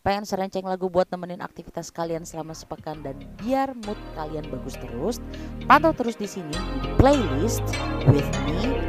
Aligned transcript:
Pengen 0.00 0.24
serenceng 0.24 0.64
lagu 0.64 0.88
buat 0.88 1.12
nemenin 1.12 1.44
aktivitas 1.44 1.92
kalian 1.92 2.24
selama 2.24 2.56
sepekan 2.56 3.04
dan 3.04 3.20
biar 3.36 3.76
mood 3.84 4.00
kalian 4.16 4.48
bagus 4.48 4.80
terus? 4.80 5.20
Pantau 5.68 5.92
terus 5.92 6.16
di 6.16 6.24
sini 6.24 6.56
playlist 6.96 7.60
with 8.08 8.24
me. 8.48 8.80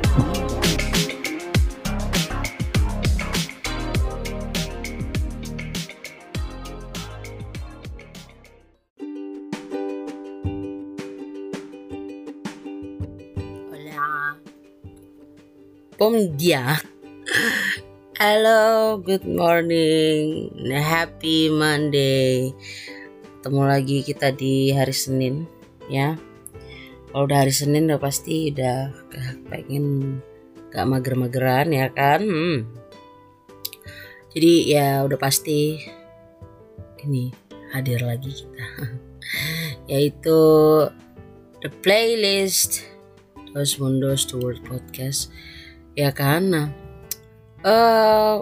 Hola. 13.67 14.39
Bom 15.99 16.15
dia. 16.39 16.90
Halo, 18.21 19.01
good 19.01 19.25
morning. 19.25 20.53
Happy 20.69 21.49
Monday. 21.49 22.53
Ketemu 23.41 23.61
lagi 23.65 24.05
kita 24.05 24.29
di 24.29 24.69
hari 24.69 24.93
Senin 24.93 25.49
ya. 25.89 26.21
Kalau 27.09 27.25
udah 27.25 27.41
hari 27.41 27.49
Senin 27.49 27.89
udah 27.89 27.97
pasti 27.97 28.53
udah 28.53 28.93
pengen 29.49 30.21
gak 30.69 30.85
mager-mageran 30.85 31.73
ya 31.73 31.89
kan. 31.89 32.21
Hmm. 32.21 32.69
Jadi 34.37 34.69
ya 34.69 35.01
udah 35.01 35.17
pasti 35.17 35.81
ini 37.01 37.33
hadir 37.73 38.05
lagi 38.05 38.37
kita. 38.37 38.65
Yaitu 39.97 40.37
the 41.65 41.73
playlist 41.81 42.85
Dos 43.49 43.81
Mundos 43.81 44.29
to 44.29 44.37
World 44.37 44.61
Podcast 44.61 45.33
ya 45.97 46.13
kan 46.13 46.53
nah 46.53 46.69
eh 47.61 48.35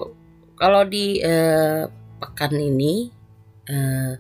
kalau 0.60 0.84
di 0.84 1.24
uh, 1.24 1.88
pekan 2.20 2.52
ini 2.56 3.08
uh, 3.72 4.14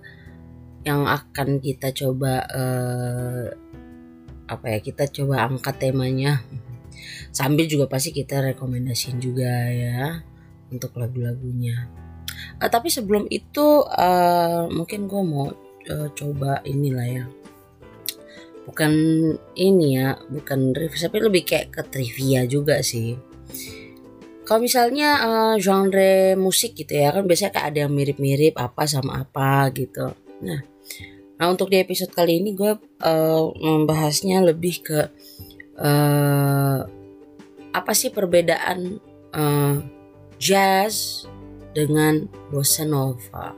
yang 0.88 1.04
akan 1.04 1.60
kita 1.60 1.92
coba 1.92 2.48
uh, 2.48 3.46
apa 4.48 4.66
ya 4.72 4.80
kita 4.80 5.12
coba 5.12 5.48
angkat 5.48 5.92
temanya. 5.92 6.40
Sambil 7.36 7.68
juga 7.68 7.86
pasti 7.92 8.16
kita 8.16 8.42
rekomendasiin 8.42 9.20
juga 9.20 9.52
ya 9.70 10.24
untuk 10.72 10.96
lagu-lagunya. 10.96 11.92
Uh, 12.60 12.72
tapi 12.72 12.88
sebelum 12.88 13.28
itu 13.28 13.84
uh, 13.84 14.72
mungkin 14.72 15.12
gue 15.12 15.24
mau 15.28 15.52
uh, 15.92 16.10
coba 16.16 16.64
inilah 16.64 17.08
ya. 17.08 17.26
Bukan 18.64 18.92
ini 19.60 20.00
ya 20.00 20.16
bukan 20.32 20.72
review 20.72 21.00
tapi 21.04 21.18
lebih 21.20 21.44
kayak 21.44 21.68
ke 21.74 21.82
trivia 21.90 22.46
juga 22.46 22.80
sih 22.86 23.29
kalau 24.50 24.66
misalnya 24.66 25.10
uh, 25.22 25.56
genre 25.62 26.34
musik 26.34 26.74
gitu 26.74 26.98
ya 26.98 27.14
kan 27.14 27.30
biasanya 27.30 27.54
kayak 27.54 27.68
ada 27.70 27.80
yang 27.86 27.94
mirip-mirip 27.94 28.58
apa 28.58 28.90
sama 28.90 29.22
apa 29.22 29.70
gitu. 29.78 30.10
Nah 30.42 30.66
nah 31.38 31.54
untuk 31.54 31.70
di 31.70 31.78
episode 31.78 32.10
kali 32.10 32.42
ini 32.42 32.58
gue 32.58 32.74
uh, 33.06 33.44
membahasnya 33.54 34.42
lebih 34.42 34.82
ke 34.82 35.06
uh, 35.78 36.82
apa 37.70 37.92
sih 37.94 38.10
perbedaan 38.10 38.98
uh, 39.38 39.86
jazz 40.42 41.30
dengan 41.78 42.26
bossa 42.50 42.90
nova? 42.90 43.54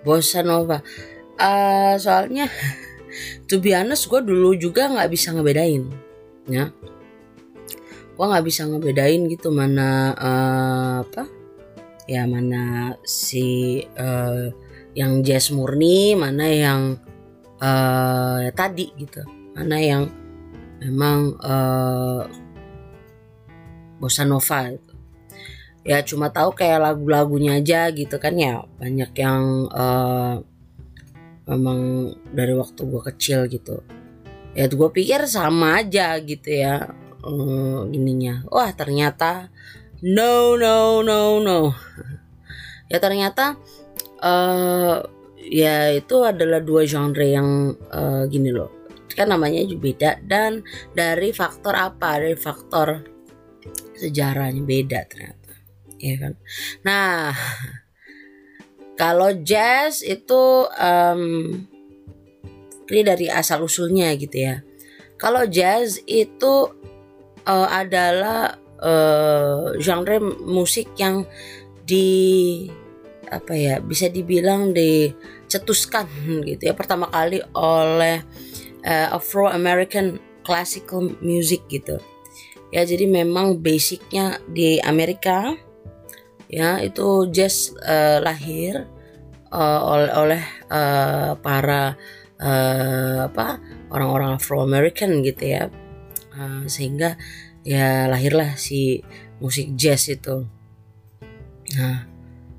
Bossa 0.00 0.40
nova. 0.40 0.80
Uh, 1.36 2.00
soalnya 2.00 2.48
to 3.52 3.60
be 3.60 3.76
honest 3.76 4.08
gue 4.08 4.24
dulu 4.24 4.56
juga 4.56 4.88
nggak 4.88 5.12
bisa 5.12 5.36
ngebedain 5.36 5.92
ya 6.48 6.72
gue 8.14 8.24
nggak 8.24 8.46
bisa 8.46 8.62
ngebedain 8.70 9.26
gitu 9.26 9.50
mana 9.50 10.14
uh, 10.14 10.94
apa 11.02 11.26
ya 12.06 12.28
mana 12.30 12.94
si 13.02 13.80
uh, 13.98 14.54
yang 14.94 15.26
jazz 15.26 15.50
murni 15.50 16.14
mana 16.14 16.46
yang 16.46 16.80
uh, 17.58 18.38
ya 18.42 18.52
tadi 18.54 18.90
gitu. 18.94 19.22
Mana 19.54 19.78
yang 19.78 20.10
memang 20.82 21.38
uh, 21.38 22.22
bossa 23.98 24.26
nova 24.26 24.74
gitu. 24.74 24.92
ya 25.84 26.00
cuma 26.00 26.32
tahu 26.32 26.56
kayak 26.56 26.80
lagu-lagunya 26.80 27.60
aja 27.60 27.90
gitu 27.92 28.16
kan 28.22 28.34
ya. 28.38 28.64
Banyak 28.78 29.12
yang 29.18 29.68
uh, 29.70 30.40
memang 31.50 32.12
dari 32.32 32.54
waktu 32.56 32.80
gue 32.84 33.02
kecil 33.14 33.40
gitu. 33.50 33.82
Ya 34.54 34.70
gue 34.70 34.90
pikir 34.90 35.26
sama 35.26 35.82
aja 35.82 36.14
gitu 36.22 36.46
ya 36.46 36.94
um, 37.24 37.88
gininya 37.88 38.44
wah 38.52 38.70
ternyata 38.76 39.48
no 40.04 40.60
no 40.60 41.00
no 41.00 41.40
no. 41.40 41.72
Ya 42.92 43.00
ternyata 43.00 43.56
uh, 44.20 45.00
ya 45.40 45.88
itu 45.96 46.16
adalah 46.20 46.60
dua 46.60 46.84
genre 46.84 47.24
yang 47.24 47.72
uh, 47.88 48.28
gini 48.28 48.52
loh. 48.52 48.84
Kan 49.14 49.32
namanya 49.32 49.64
juga 49.64 49.80
beda 49.88 50.10
dan 50.26 50.60
dari 50.92 51.32
faktor 51.32 51.72
apa? 51.72 52.20
Dari 52.20 52.36
faktor 52.36 53.00
sejarahnya 53.96 54.60
beda 54.60 55.00
ternyata. 55.08 55.52
Ya 55.96 56.14
kan? 56.20 56.32
Nah 56.84 57.32
kalau 59.00 59.32
jazz 59.40 60.04
itu 60.04 60.68
um, 60.68 61.22
ini 62.92 63.02
dari 63.02 63.26
asal 63.32 63.64
usulnya 63.64 64.12
gitu 64.20 64.36
ya. 64.36 64.60
Kalau 65.16 65.48
jazz 65.48 65.96
itu 66.04 66.83
uh, 67.46 67.68
adalah 67.68 68.56
uh, 68.80 69.76
genre 69.80 70.20
musik 70.44 70.92
yang 71.00 71.24
di 71.84 72.64
apa 73.28 73.56
ya 73.56 73.80
bisa 73.80 74.08
dibilang 74.12 74.72
dicetuskan 74.76 76.06
gitu 76.44 76.62
ya. 76.70 76.74
Pertama 76.76 77.08
kali 77.08 77.40
oleh 77.56 78.20
uh, 78.84 79.16
Afro 79.16 79.48
American 79.48 80.20
classical 80.44 81.16
music 81.24 81.64
gitu. 81.72 82.00
Ya 82.72 82.82
jadi 82.84 83.06
memang 83.06 83.62
basicnya 83.62 84.42
di 84.50 84.82
Amerika. 84.82 85.54
Ya 86.48 86.78
itu 86.78 87.26
jazz 87.34 87.72
uh, 87.82 88.22
lahir 88.22 88.86
uh, 89.50 89.80
oleh 89.82 90.10
oleh 90.14 90.42
uh, 90.70 91.32
para 91.40 91.96
uh, 92.38 93.26
apa 93.26 93.58
orang-orang 93.90 94.38
Afro 94.38 94.62
American 94.62 95.24
gitu 95.24 95.50
ya 95.50 95.66
uh, 96.34 96.62
sehingga 96.66 97.16
ya 97.64 98.10
lahirlah 98.10 98.58
si 98.60 99.00
musik 99.40 99.72
jazz 99.74 100.10
itu. 100.10 100.44
Nah 101.74 102.06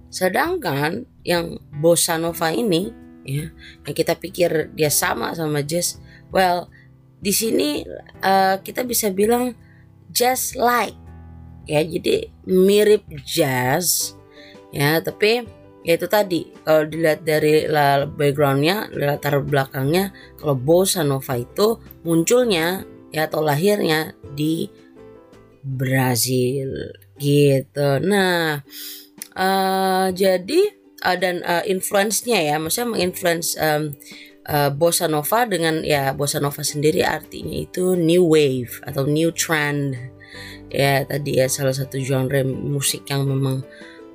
sedangkan 0.09 1.03
yang 1.28 1.59
bossa 1.75 2.16
nova 2.16 2.50
ini 2.56 2.90
ya 3.28 3.52
yang 3.84 3.96
kita 3.96 4.16
pikir 4.16 4.72
dia 4.72 4.88
sama 4.88 5.35
sama 5.35 5.59
jazz 5.59 6.00
well 6.31 6.72
di 7.19 7.35
sini 7.35 7.84
uh, 8.24 8.62
kita 8.64 8.88
bisa 8.88 9.12
bilang 9.12 9.53
jazz 10.09 10.56
like. 10.56 10.96
Ya 11.66 11.81
jadi 11.81 12.30
mirip 12.46 13.09
jazz 13.25 14.14
ya 14.69 15.02
tapi 15.02 15.41
ya 15.85 15.94
itu 15.97 16.06
tadi 16.09 16.50
kalau 16.66 16.85
dilihat 16.85 17.25
dari 17.25 17.66
backgroundnya 18.18 18.90
latar 18.94 19.41
belakangnya 19.41 20.14
kalau 20.38 20.53
bossa 20.58 21.02
nova 21.06 21.38
itu 21.38 21.78
munculnya 22.02 22.85
ya 23.16 23.31
atau 23.31 23.40
lahirnya 23.40 24.12
di 24.36 24.68
Brazil 25.64 27.00
gitu. 27.16 28.03
Nah 28.03 28.59
uh, 29.40 30.08
jadi 30.12 30.62
uh, 31.08 31.16
dan 31.16 31.40
uh, 31.48 31.64
influence-nya 31.64 32.44
ya 32.44 32.59
maksudnya 32.59 32.92
menginfluence 32.92 33.56
um, 33.56 33.96
uh, 34.52 34.68
bossa 34.68 35.08
nova 35.08 35.48
dengan 35.48 35.80
ya 35.88 36.12
bossa 36.12 36.44
nova 36.44 36.59
sendiri 36.59 37.08
artinya 37.08 37.56
itu 37.56 37.96
new 37.96 38.28
wave 38.28 38.84
atau 38.84 39.08
new 39.08 39.32
trend. 39.32 39.96
Ya 40.68 41.08
tadi 41.08 41.40
ya 41.40 41.47
salah 41.47 41.72
satu 41.72 41.96
genre 42.03 42.44
musik 42.44 43.08
yang 43.08 43.24
memang 43.24 43.64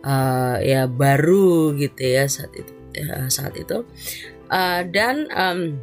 uh, 0.04 0.60
ya 0.60 0.84
baru 0.84 1.72
gitu 1.72 2.04
ya 2.04 2.28
saat 2.28 2.52
itu 2.52 2.72
ya, 2.92 3.32
saat 3.32 3.56
itu. 3.56 3.88
Uh, 4.50 4.82
dan 4.90 5.30
um, 5.30 5.78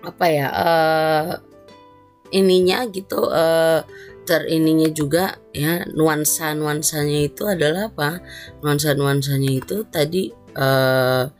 apa 0.00 0.26
ya 0.30 0.46
uh, 0.48 1.28
ininya 2.36 2.84
gitu 2.92 3.32
uh, 3.32 3.80
terininya 4.26 4.90
juga 4.90 5.38
ya 5.54 5.86
nuansa 5.94 6.52
nuansanya 6.52 7.30
itu 7.30 7.46
adalah 7.46 7.88
apa? 7.88 8.20
Nuansa 8.60 8.92
nuansanya 8.98 9.50
itu 9.54 9.86
tadi 9.86 10.34
uh, 10.58 11.30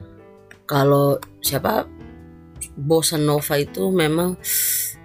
kalau 0.64 1.18
siapa 1.42 1.84
bossa 2.78 3.18
nova 3.18 3.58
itu 3.58 3.90
memang 3.90 4.38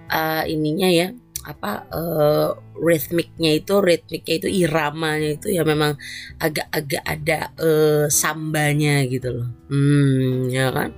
uh, 0.08 0.42
ininya 0.46 0.88
ya 0.88 1.10
apa 1.42 1.90
uh, 1.90 2.54
ritmiknya 2.78 3.58
itu 3.58 3.82
ritmiknya 3.82 4.34
itu 4.38 4.48
iramanya 4.62 5.42
itu 5.42 5.50
ya 5.50 5.66
memang 5.66 5.98
agak-agak 6.38 7.02
ada 7.02 7.50
uh, 7.58 8.06
sambanya 8.06 9.02
gitu 9.10 9.42
loh. 9.42 9.48
Hmm 9.66 10.46
ya 10.54 10.70
kan? 10.70 10.94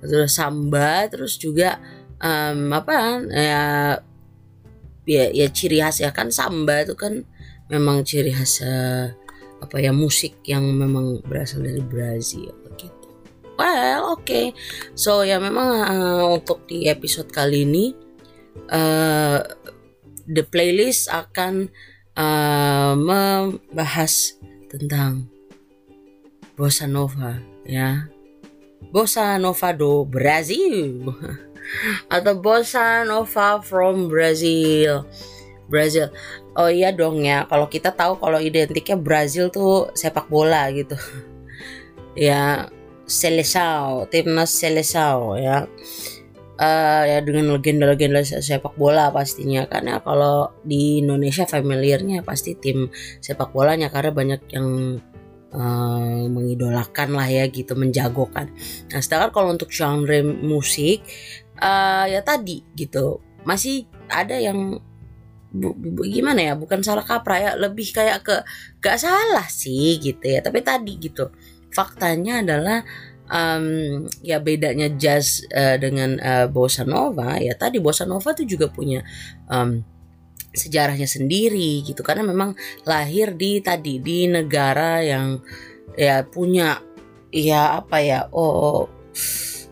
Terus 0.00 0.30
samba 0.30 1.10
terus 1.10 1.36
juga 1.42 1.82
um, 2.22 2.70
apa 2.70 3.18
ya 3.34 3.64
ya 5.08 5.28
ya 5.32 5.48
ciri 5.48 5.80
khas 5.80 6.04
ya 6.04 6.10
kan 6.12 6.28
samba 6.28 6.84
itu 6.84 6.94
kan 6.96 7.24
memang 7.70 8.02
ciri 8.04 8.34
khas 8.34 8.60
uh, 8.64 9.12
apa 9.60 9.76
ya 9.78 9.92
musik 9.92 10.40
yang 10.48 10.64
memang 10.72 11.20
berasal 11.24 11.60
dari 11.60 11.84
Brazil 11.84 12.52
gitu. 12.80 13.08
Well, 13.60 14.16
oke. 14.16 14.24
Okay. 14.24 14.46
So 14.96 15.20
ya 15.20 15.36
memang 15.36 15.68
uh, 15.84 16.24
untuk 16.32 16.64
di 16.64 16.88
episode 16.88 17.28
kali 17.28 17.68
ini 17.68 17.92
uh, 18.72 19.44
the 20.24 20.40
playlist 20.48 21.12
akan 21.12 21.68
uh, 22.16 22.96
membahas 22.96 24.40
tentang 24.72 25.28
bossa 26.56 26.88
nova 26.88 27.36
ya. 27.68 28.08
Bossa 28.90 29.36
nova 29.36 29.76
do 29.76 30.08
Brasil 30.08 31.04
atau 32.10 32.34
bossa 32.38 33.02
nova 33.06 33.62
from 33.62 34.10
Brazil. 34.10 35.06
Brazil. 35.70 36.10
Oh 36.58 36.66
iya 36.66 36.90
dong 36.90 37.22
ya, 37.22 37.46
kalau 37.46 37.70
kita 37.70 37.94
tahu 37.94 38.18
kalau 38.18 38.42
identiknya 38.42 38.98
Brazil 38.98 39.48
tuh 39.54 39.94
sepak 39.94 40.26
bola 40.26 40.66
gitu. 40.74 40.98
ya, 42.18 42.66
Seleção, 43.06 44.10
timnas 44.10 44.50
Seleção 44.50 45.38
ya. 45.38 45.70
Uh, 46.60 47.08
ya 47.08 47.24
dengan 47.24 47.56
legenda-legenda 47.56 48.20
sepak 48.20 48.76
bola 48.76 49.08
pastinya 49.08 49.64
karena 49.64 49.96
kalau 50.04 50.52
di 50.60 51.00
Indonesia 51.00 51.48
familiarnya 51.48 52.20
pasti 52.20 52.52
tim 52.52 52.92
sepak 53.24 53.56
bolanya 53.56 53.88
karena 53.88 54.12
banyak 54.12 54.40
yang 54.52 55.00
uh, 55.54 56.24
mengidolakan 56.30 57.16
lah 57.16 57.28
ya 57.32 57.48
gitu 57.50 57.74
menjagokan. 57.74 58.50
Nah 58.90 59.00
sedangkan 59.00 59.30
kalau 59.34 59.48
untuk 59.54 59.70
genre 59.70 60.22
musik 60.22 61.02
uh, 61.60 62.04
ya 62.08 62.20
tadi 62.24 62.64
gitu. 62.74 63.20
Masih 63.44 63.86
ada 64.10 64.36
yang 64.36 64.80
bu, 65.52 65.76
bu, 65.76 66.02
gimana 66.08 66.40
ya? 66.40 66.52
Bukan 66.56 66.80
salah 66.80 67.04
kaprah 67.04 67.38
ya 67.38 67.50
lebih 67.54 67.92
kayak 67.92 68.24
ke 68.24 68.36
gak 68.80 68.98
salah 68.98 69.46
sih 69.46 70.00
gitu 70.00 70.24
ya. 70.24 70.40
Tapi 70.40 70.64
tadi 70.64 70.96
gitu. 70.98 71.30
Faktanya 71.70 72.42
adalah 72.42 72.82
um, 73.30 74.04
ya 74.24 74.42
bedanya 74.42 74.90
jazz 74.96 75.46
uh, 75.54 75.78
dengan 75.78 76.18
uh, 76.18 76.46
bossa 76.50 76.82
nova 76.82 77.38
ya 77.38 77.54
tadi 77.54 77.78
bossa 77.78 78.02
nova 78.02 78.34
tuh 78.34 78.42
juga 78.42 78.66
punya 78.66 79.06
um, 79.46 79.84
sejarahnya 80.50 81.06
sendiri 81.06 81.86
gitu. 81.86 82.02
Karena 82.02 82.26
memang 82.26 82.58
lahir 82.88 83.38
di 83.38 83.62
tadi 83.62 84.02
di 84.02 84.26
negara 84.26 84.98
yang 85.04 85.38
ya 85.94 86.26
punya 86.26 86.82
ya 87.30 87.78
apa 87.78 88.02
ya 88.02 88.26
oh 88.34 88.90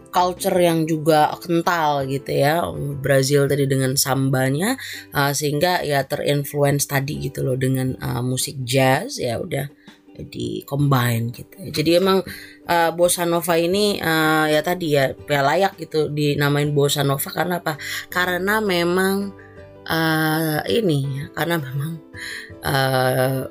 culture 0.08 0.56
yang 0.56 0.88
juga 0.88 1.32
kental 1.38 2.08
gitu 2.08 2.32
ya 2.32 2.64
Brazil 2.98 3.46
tadi 3.46 3.68
dengan 3.68 3.94
sambanya 3.94 4.74
uh, 5.12 5.32
sehingga 5.32 5.84
ya 5.84 6.04
terinfluence 6.04 6.88
tadi 6.88 7.28
gitu 7.28 7.44
loh 7.44 7.56
dengan 7.56 7.96
uh, 8.00 8.24
musik 8.24 8.60
jazz 8.64 9.20
ya 9.20 9.38
udah 9.38 9.68
di 10.18 10.66
combine 10.66 11.30
gitu. 11.30 11.70
Jadi 11.70 11.90
emang 12.02 12.18
uh, 12.66 12.90
bossa 12.90 13.22
nova 13.22 13.54
ini 13.54 14.02
uh, 14.02 14.50
ya 14.50 14.60
tadi 14.66 14.98
ya, 14.98 15.14
ya 15.14 15.40
layak 15.46 15.78
gitu 15.78 16.10
dinamain 16.10 16.74
bossa 16.74 17.06
nova. 17.06 17.30
Karena 17.30 17.62
apa? 17.62 17.78
Karena 18.10 18.58
memang 18.58 19.30
uh, 19.86 20.60
ini 20.66 21.30
karena 21.32 21.56
memang 21.62 21.92
uh, 22.66 23.46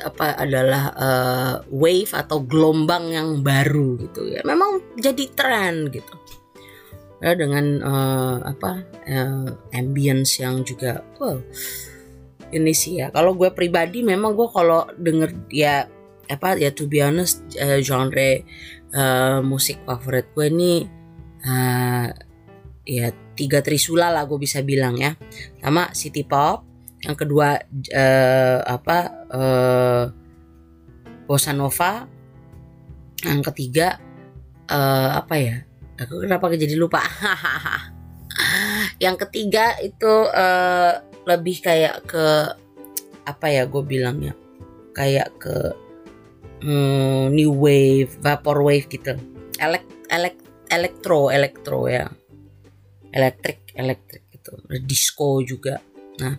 apa 0.00 0.40
adalah 0.40 0.82
uh, 0.96 1.54
wave 1.68 2.12
atau 2.16 2.40
gelombang 2.40 3.12
yang 3.12 3.28
baru 3.44 4.00
gitu 4.00 4.32
ya. 4.32 4.40
Memang 4.42 4.96
jadi 4.96 5.24
tren 5.36 5.92
gitu. 5.92 6.14
Ya 7.22 7.38
dengan 7.38 7.78
uh, 7.84 8.36
apa 8.42 8.82
uh, 9.06 9.46
ambience 9.70 10.42
yang 10.42 10.66
juga 10.66 11.06
wow 11.22 11.38
ini 12.52 12.72
sih 12.74 12.98
ya. 12.98 13.14
Kalau 13.14 13.36
gue 13.38 13.52
pribadi 13.54 14.02
memang 14.02 14.34
gue 14.34 14.48
kalau 14.50 14.88
denger 14.98 15.30
ya 15.48 15.86
apa 16.26 16.56
ya 16.58 16.72
to 16.72 16.88
be 16.90 16.98
honest 16.98 17.44
uh, 17.60 17.78
genre 17.78 18.42
uh, 18.96 19.38
musik 19.44 19.78
favorit 19.86 20.26
gue 20.34 20.46
ini 20.50 20.74
uh, 21.46 22.08
ya 22.82 23.14
tiga 23.38 23.62
trisula 23.62 24.10
lah 24.10 24.26
gue 24.26 24.42
bisa 24.42 24.60
bilang 24.66 24.98
ya. 24.98 25.14
Sama 25.62 25.94
city 25.94 26.26
pop 26.26 26.71
yang 27.02 27.18
kedua 27.18 27.58
uh, 27.90 28.58
apa 28.62 28.98
uh, 29.30 30.04
bossa 31.26 31.50
nova. 31.50 32.06
Yang 33.22 33.54
ketiga 33.54 33.98
uh, 34.70 35.18
apa 35.18 35.34
ya? 35.38 35.56
Aku 35.98 36.22
kenapa 36.22 36.50
jadi 36.54 36.74
lupa? 36.74 37.02
Yang 39.04 39.28
ketiga 39.28 39.78
itu 39.78 40.10
uh, 40.30 41.02
lebih 41.26 41.62
kayak 41.62 42.02
ke 42.06 42.26
apa 43.22 43.46
ya 43.46 43.62
gue 43.70 43.82
bilangnya? 43.86 44.34
Kayak 44.94 45.30
ke 45.38 45.56
hmm, 46.66 47.30
new 47.30 47.54
wave 47.54 48.10
vapor 48.18 48.66
wave 48.66 48.90
gitu. 48.90 49.14
Elek 49.62 49.86
elek 50.10 50.38
elektro 50.70 51.30
elektro 51.30 51.86
ya. 51.86 52.10
Elektrik 53.14 53.70
elektrik 53.78 54.26
gitu. 54.34 54.58
Disco 54.82 55.38
juga 55.46 55.78
Nah, 56.22 56.38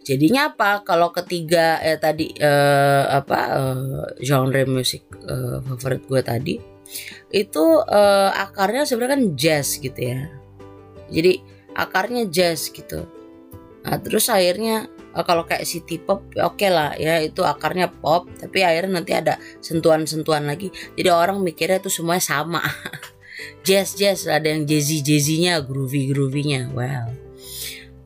jadinya 0.00 0.50
apa? 0.50 0.80
Kalau 0.80 1.12
ketiga 1.12 1.76
eh 1.84 2.00
tadi 2.00 2.32
eh, 2.32 3.04
apa 3.04 3.38
eh, 3.60 4.06
genre 4.24 4.62
musik 4.64 5.04
eh, 5.28 5.60
favorit 5.60 6.02
gue 6.08 6.20
tadi 6.24 6.54
itu 7.30 7.64
eh, 7.86 8.30
akarnya 8.32 8.88
sebenarnya 8.88 9.14
kan 9.20 9.24
jazz 9.36 9.76
gitu 9.76 10.00
ya. 10.00 10.26
Jadi 11.12 11.32
akarnya 11.76 12.26
jazz 12.32 12.72
gitu. 12.72 13.04
Nah, 13.80 13.96
terus 14.00 14.28
akhirnya 14.32 14.88
eh, 15.14 15.24
kalau 15.24 15.44
kayak 15.44 15.68
city 15.68 16.00
pop 16.00 16.26
ya 16.34 16.48
oke 16.48 16.58
okay 16.58 16.70
lah 16.72 16.96
ya 16.96 17.20
itu 17.22 17.44
akarnya 17.44 17.92
pop 17.92 18.28
tapi 18.40 18.64
akhirnya 18.64 19.00
nanti 19.00 19.12
ada 19.16 19.40
sentuhan-sentuhan 19.64 20.44
lagi 20.44 20.68
jadi 20.94 21.16
orang 21.16 21.40
mikirnya 21.40 21.80
itu 21.80 21.90
semuanya 21.90 22.22
sama 22.22 22.60
jazz 23.66 23.96
jazz 23.96 24.28
ada 24.28 24.52
yang 24.52 24.68
jazzy 24.68 25.00
jazzynya 25.00 25.64
groovy 25.64 26.12
groovynya 26.12 26.68
wow 26.76 27.29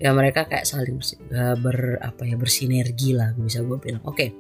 ya 0.05 0.13
mereka 0.13 0.45
kayak 0.45 0.69
saling 0.69 1.01
uh, 1.33 1.57
ber 1.57 1.97
apa 2.05 2.29
ya 2.29 2.37
bersinergi 2.37 3.17
lah 3.17 3.33
bisa 3.33 3.65
gue 3.65 3.81
bilang. 3.81 4.05
Oke. 4.05 4.13
Okay. 4.13 4.31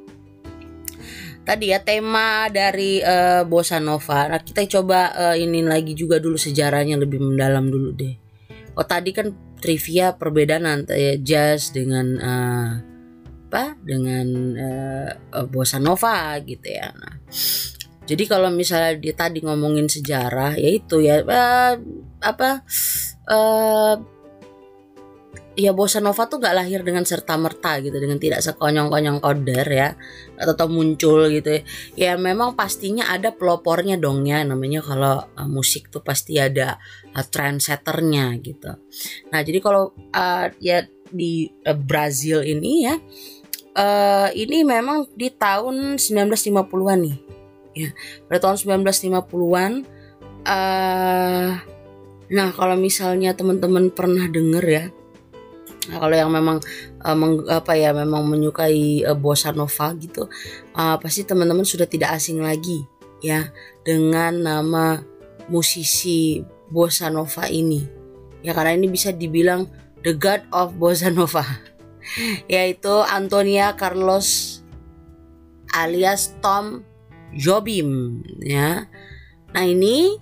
tadi 1.44 1.72
ya 1.72 1.80
tema 1.80 2.48
dari 2.52 3.00
uh, 3.00 3.48
bossa 3.48 3.80
nova. 3.80 4.28
Nah 4.28 4.40
kita 4.44 4.64
coba 4.68 5.12
uh, 5.12 5.36
ini 5.36 5.64
lagi 5.64 5.96
juga 5.96 6.20
dulu 6.20 6.36
sejarahnya 6.36 7.00
lebih 7.00 7.20
mendalam 7.20 7.68
dulu 7.72 7.96
deh. 7.96 8.12
Oh 8.76 8.84
tadi 8.84 9.16
kan 9.16 9.32
trivia 9.60 10.16
perbedaan 10.16 10.68
antara 10.68 11.16
jazz 11.20 11.72
dengan 11.72 12.06
uh, 12.20 12.70
apa? 13.48 13.76
Dengan 13.80 14.26
uh, 14.56 15.44
bossa 15.48 15.80
nova 15.80 16.36
gitu 16.44 16.68
ya. 16.68 16.92
Nah 16.92 17.16
jadi 18.04 18.24
kalau 18.28 18.52
misalnya 18.52 19.00
dia 19.00 19.16
tadi 19.16 19.40
ngomongin 19.40 19.88
sejarah 19.88 20.60
yaitu 20.60 21.00
ya 21.00 21.24
uh, 21.24 21.76
apa 22.20 22.64
uh, 23.28 23.96
ya 25.54 25.70
bossa 25.70 26.02
nova 26.02 26.26
tuh 26.26 26.42
gak 26.42 26.54
lahir 26.54 26.82
dengan 26.82 27.06
serta 27.06 27.38
merta 27.38 27.78
gitu 27.78 27.94
dengan 28.02 28.18
tidak 28.18 28.42
sekonyong-konyong 28.42 29.22
koder 29.22 29.66
ya 29.70 29.88
atau 30.34 30.66
muncul 30.66 31.30
gitu 31.30 31.46
ya. 31.46 31.62
ya 31.94 32.12
memang 32.18 32.58
pastinya 32.58 33.06
ada 33.10 33.30
pelopornya 33.30 33.94
dong 33.94 34.26
ya 34.26 34.42
namanya 34.42 34.82
kalau 34.82 35.22
uh, 35.22 35.48
musik 35.48 35.94
tuh 35.94 36.02
pasti 36.02 36.42
ada 36.42 36.82
uh, 37.14 37.22
trendsetternya 37.24 38.34
gitu 38.42 38.74
nah 39.30 39.40
jadi 39.46 39.58
kalau 39.62 39.94
uh, 40.10 40.50
ya 40.58 40.82
di 41.14 41.46
uh, 41.62 41.78
Brazil 41.78 42.42
ini 42.42 42.90
ya 42.90 42.98
uh, 43.78 44.28
ini 44.34 44.66
memang 44.66 45.06
di 45.14 45.30
tahun 45.30 46.02
1950-an 46.02 46.98
nih 46.98 47.16
ya 47.78 47.90
pada 48.26 48.50
tahun 48.50 48.82
1950-an 48.82 49.72
uh, 50.50 51.50
nah 52.24 52.48
kalau 52.50 52.74
misalnya 52.74 53.38
teman-teman 53.38 53.94
pernah 53.94 54.26
denger 54.26 54.66
ya 54.66 54.84
Nah, 55.90 56.00
kalau 56.00 56.16
yang 56.16 56.32
memang 56.32 56.58
uh, 57.04 57.16
meng, 57.16 57.44
apa 57.50 57.76
ya 57.76 57.92
memang 57.92 58.24
menyukai 58.24 59.04
uh, 59.04 59.16
bossa 59.16 59.52
nova 59.52 59.92
gitu, 60.00 60.28
uh, 60.76 60.96
pasti 60.96 61.28
teman-teman 61.28 61.66
sudah 61.66 61.84
tidak 61.84 62.16
asing 62.16 62.40
lagi 62.40 62.84
ya 63.20 63.52
dengan 63.84 64.40
nama 64.40 65.00
musisi 65.52 66.40
bossa 66.72 67.12
nova 67.12 67.48
ini. 67.52 67.84
Ya 68.44 68.52
karena 68.56 68.76
ini 68.76 68.88
bisa 68.88 69.12
dibilang 69.12 69.68
the 70.04 70.16
god 70.16 70.44
of 70.52 70.76
bossa 70.80 71.12
nova, 71.12 71.44
yaitu 72.52 72.92
Antonia 73.08 73.76
Carlos 73.76 74.60
alias 75.76 76.32
Tom 76.40 76.84
Jobim 77.36 78.20
ya. 78.40 78.88
Nah 79.52 79.64
ini 79.64 80.16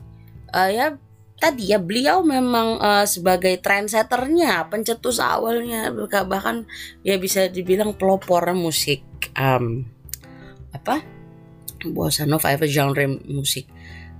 uh, 0.50 0.70
ya 0.70 0.98
tadi 1.42 1.74
ya 1.74 1.82
beliau 1.82 2.22
memang 2.22 2.78
uh, 2.78 3.02
sebagai 3.02 3.58
trendsetternya, 3.58 4.70
pencetus 4.70 5.18
awalnya 5.18 5.90
bahkan 6.22 6.70
ya 7.02 7.18
bisa 7.18 7.50
dibilang 7.50 7.98
pelopor 7.98 8.46
musik 8.54 9.02
um, 9.34 9.82
apa? 10.70 11.02
Bossa 11.82 12.22
nova 12.30 12.54
apa 12.54 12.70
genre 12.70 13.02
musik? 13.26 13.66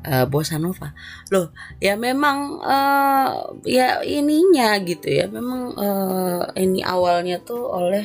Uh, 0.03 0.27
bossa 0.27 0.59
nova. 0.59 0.91
Loh 1.31 1.55
ya 1.79 1.95
memang 1.95 2.59
uh, 2.59 3.55
ya 3.63 4.03
ininya 4.03 4.75
gitu 4.83 5.07
ya 5.07 5.31
memang 5.31 5.79
uh, 5.79 6.43
ini 6.59 6.83
awalnya 6.83 7.39
tuh 7.39 7.71
oleh 7.71 8.03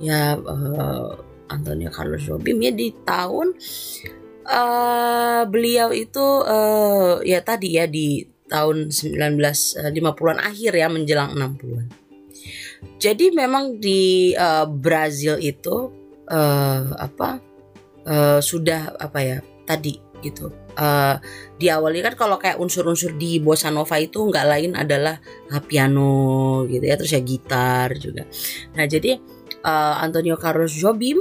ya 0.00 0.32
uh, 0.40 1.12
Antonio 1.52 1.92
Carlos 1.92 2.24
Jobim 2.24 2.56
ya 2.64 2.72
di 2.72 2.88
tahun 3.04 3.52
uh, 4.50 5.42
beliau 5.46 5.94
itu 5.94 6.26
uh, 6.44 7.22
ya 7.22 7.40
tadi 7.40 7.78
ya 7.78 7.86
di 7.86 8.26
tahun 8.50 8.90
1950-an 8.90 10.38
akhir 10.42 10.72
ya 10.74 10.90
menjelang 10.90 11.38
60-an. 11.38 11.86
Jadi 12.98 13.30
memang 13.30 13.78
di 13.78 14.34
uh, 14.34 14.66
Brazil 14.66 15.38
itu 15.38 15.94
uh, 16.26 16.82
apa 16.98 17.38
uh, 18.04 18.40
sudah 18.42 18.98
apa 18.98 19.18
ya 19.22 19.38
tadi 19.64 19.94
gitu. 20.20 20.50
Uh, 20.76 21.16
diawali 21.56 22.00
kan 22.00 22.14
kalau 22.16 22.36
kayak 22.36 22.60
unsur-unsur 22.60 23.16
di 23.16 23.40
bossa 23.40 23.68
nova 23.72 23.96
itu 24.00 24.22
nggak 24.28 24.46
lain 24.48 24.72
adalah 24.76 25.18
piano 25.66 26.64
gitu 26.68 26.84
ya 26.84 26.96
terus 26.98 27.12
ya 27.14 27.22
gitar 27.22 27.94
juga. 27.96 28.26
Nah 28.76 28.84
jadi 28.88 29.20
uh, 29.64 29.94
Antonio 30.00 30.36
Carlos 30.36 30.72
Jobim 30.72 31.20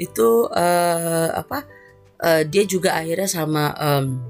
itu 0.00 0.48
uh, 0.48 1.28
apa 1.36 1.68
uh, 2.20 2.42
dia 2.46 2.62
juga 2.68 2.96
akhirnya 2.96 3.28
sama 3.28 3.72
um, 3.76 4.20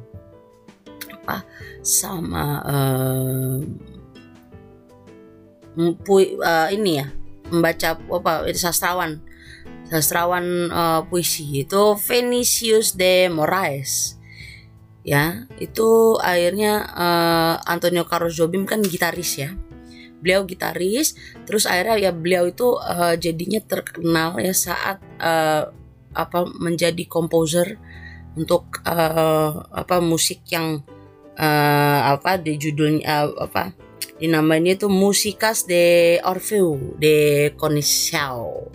apa? 1.20 1.44
Sama 1.82 2.62
um, 2.66 3.78
pu, 6.02 6.38
uh, 6.40 6.68
ini 6.70 7.02
ya 7.02 7.06
membaca 7.50 7.98
apa 7.98 8.46
sastrawan. 8.54 9.20
Sastrawan 9.90 10.70
uh, 10.70 11.00
puisi 11.10 11.66
itu 11.66 11.98
Vinicius 11.98 12.94
de 12.94 13.26
Moraes. 13.26 14.14
Ya 15.02 15.48
itu 15.58 16.20
akhirnya 16.20 16.86
uh, 16.94 17.54
Antonio 17.66 18.06
Carlos 18.06 18.38
Jobim 18.38 18.68
kan 18.68 18.84
gitaris 18.86 19.40
ya. 19.40 19.50
Beliau 20.20 20.44
gitaris 20.44 21.16
terus 21.48 21.64
akhirnya 21.64 21.96
ya 21.96 22.10
beliau 22.12 22.46
itu 22.46 22.76
uh, 22.76 23.16
jadinya 23.16 23.58
terkenal 23.64 24.36
ya 24.38 24.52
saat 24.52 25.00
uh, 25.18 25.72
apa 26.14 26.46
menjadi 26.58 27.06
komposer 27.06 27.78
untuk 28.34 28.82
uh, 28.86 29.66
apa 29.70 29.98
musik 30.02 30.46
yang 30.50 30.82
uh, 31.38 32.00
apa 32.14 32.38
di 32.38 32.58
judulnya 32.58 33.02
uh, 33.06 33.46
apa 33.46 33.74
dinamainya 34.20 34.76
itu 34.76 34.86
Musikas 34.86 35.64
de 35.64 36.18
Orfeu 36.22 36.94
de 37.00 37.50
Coniciao 37.56 38.70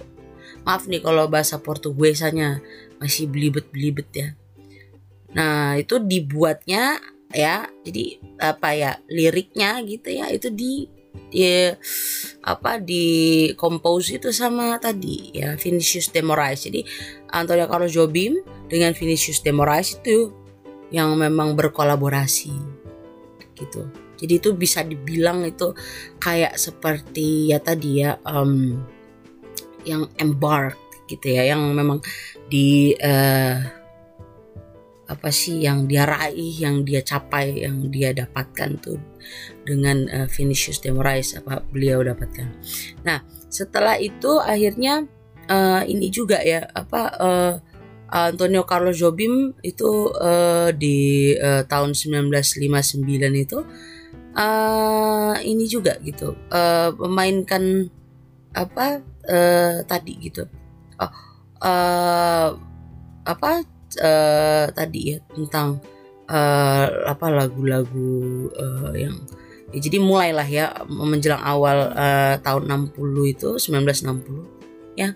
maaf 0.66 0.90
nih 0.90 1.00
kalau 1.00 1.30
bahasa 1.30 1.62
Portugesanya 1.62 2.60
masih 2.98 3.30
belibet-belibet 3.30 4.10
ya. 4.12 4.30
Nah 5.38 5.78
itu 5.78 6.02
dibuatnya 6.02 6.98
ya 7.30 7.70
jadi 7.86 8.18
apa 8.42 8.70
ya 8.74 8.92
liriknya 9.06 9.84
gitu 9.86 10.10
ya 10.10 10.34
itu 10.34 10.50
di 10.50 10.90
di 11.30 11.70
apa 12.46 12.78
di 12.80 13.50
compose 13.58 14.22
itu 14.22 14.30
sama 14.32 14.78
tadi 14.78 15.36
ya 15.36 15.58
Vinicius 15.60 16.14
de 16.14 16.22
Moraes. 16.22 16.66
Jadi 16.68 16.86
Antonio 17.34 17.68
Carlos 17.68 17.92
Jobim 17.92 18.40
dengan 18.70 18.96
Vinicius 18.96 19.44
de 19.44 19.52
Moraes 19.52 20.00
itu 20.00 20.32
yang 20.94 21.12
memang 21.18 21.58
berkolaborasi 21.58 22.54
gitu. 23.58 23.88
Jadi 24.16 24.34
itu 24.40 24.50
bisa 24.56 24.80
dibilang 24.84 25.44
itu 25.44 25.76
kayak 26.24 26.56
seperti 26.56 27.52
ya 27.52 27.60
tadi 27.60 28.00
ya 28.00 28.16
um, 28.24 28.80
yang 29.84 30.08
embark 30.18 30.80
gitu 31.12 31.36
ya 31.36 31.54
yang 31.54 31.62
memang 31.76 32.02
di 32.50 32.96
uh, 32.98 33.60
apa 35.06 35.30
sih 35.30 35.62
yang 35.62 35.86
dia 35.86 36.06
raih, 36.06 36.54
yang 36.58 36.82
dia 36.82 37.06
capai, 37.06 37.66
yang 37.66 37.94
dia 37.94 38.14
dapatkan 38.14 38.70
tuh 38.82 39.00
dengan 39.66 40.10
uh, 40.10 40.28
Vinicius 40.30 40.82
de 40.82 40.90
Moraes 40.90 41.38
apa 41.38 41.62
beliau 41.70 42.02
dapatkan. 42.02 42.48
Nah 43.06 43.22
setelah 43.50 43.98
itu 44.02 44.42
akhirnya 44.42 45.06
uh, 45.50 45.82
ini 45.86 46.10
juga 46.10 46.42
ya 46.42 46.66
apa 46.74 47.02
uh, 47.22 47.54
Antonio 48.16 48.64
Carlos 48.64 48.98
Jobim 49.02 49.54
itu 49.66 50.14
uh, 50.14 50.70
di 50.72 51.34
uh, 51.36 51.66
tahun 51.66 51.98
1959 51.98 53.02
itu 53.34 53.60
uh, 54.38 55.36
ini 55.42 55.66
juga 55.66 55.98
gitu 56.06 56.38
uh, 56.54 56.94
memainkan 57.02 57.90
apa 58.56 59.04
uh, 59.28 59.84
tadi 59.84 60.14
gitu 60.22 60.48
oh, 61.02 61.12
uh, 61.66 62.50
apa 63.26 63.52
uh, 64.00 64.70
tadi 64.72 65.16
ya 65.16 65.18
tentang 65.32 65.80
uh, 66.30 66.88
apa 67.06 67.28
lagu-lagu 67.30 68.50
uh, 68.54 68.94
yang 68.96 69.26
ya, 69.74 69.80
jadi 69.80 69.98
mulailah 70.02 70.48
ya 70.48 70.66
menjelang 70.88 71.42
awal 71.42 71.92
uh, 71.94 72.36
tahun 72.42 72.94
60 72.96 73.34
itu 73.34 73.50
1960 73.60 75.00
ya 75.00 75.12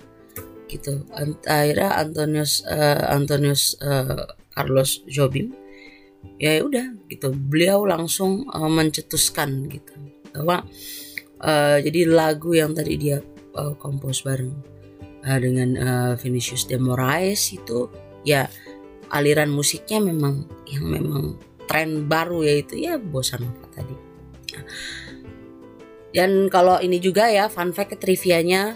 gitu. 0.69 1.01
Akhirnya 1.49 1.97
Antonius 1.97 2.61
uh, 2.67 3.09
Antonius 3.09 3.73
uh, 3.81 4.29
Carlos 4.53 5.01
Jobim 5.09 5.55
ya 6.37 6.61
udah 6.61 6.93
gitu. 7.09 7.33
Beliau 7.33 7.87
langsung 7.89 8.45
uh, 8.51 8.69
mencetuskan 8.69 9.65
gitu. 9.71 9.93
Bahwa 10.35 10.63
uh, 11.41 11.77
jadi 11.81 12.05
lagu 12.05 12.53
yang 12.53 12.77
tadi 12.77 12.95
dia 13.01 13.17
uh, 13.57 13.73
kompos 13.79 14.21
bareng 14.21 14.53
uh, 15.25 15.39
dengan 15.39 15.69
uh, 15.79 16.13
Vinicius 16.19 16.69
de 16.69 16.77
Moraes 16.77 17.49
itu 17.51 17.89
ya 18.23 18.45
aliran 19.09 19.49
musiknya 19.49 19.99
memang 20.01 20.45
yang 20.69 20.85
memang 20.85 21.37
tren 21.69 22.09
baru 22.09 22.41
yaitu 22.45 22.81
ya 22.81 22.97
bossa 22.97 23.37
nova 23.37 23.65
tadi. 23.69 23.95
Dan 26.09 26.49
kalau 26.49 26.81
ini 26.81 26.97
juga 26.97 27.29
ya 27.29 27.45
fun 27.53 27.69
fact 27.69 28.01
trivianya 28.01 28.73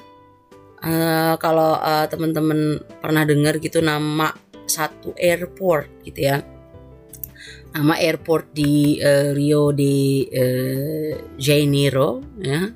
uh, 0.86 1.34
kalau 1.42 1.82
uh, 1.82 2.06
teman-teman 2.06 2.78
pernah 3.02 3.25
dengar 3.25 3.58
gitu 3.58 3.82
nama 3.82 4.30
satu 4.70 5.18
airport 5.18 5.90
gitu 6.06 6.30
ya. 6.30 6.46
Nama 7.74 7.98
airport 8.06 8.54
di 8.54 9.02
uh, 9.02 9.34
Rio 9.34 9.74
de 9.74 10.30
uh, 10.30 11.13
Janeiro 11.42 12.22
ya. 12.38 12.70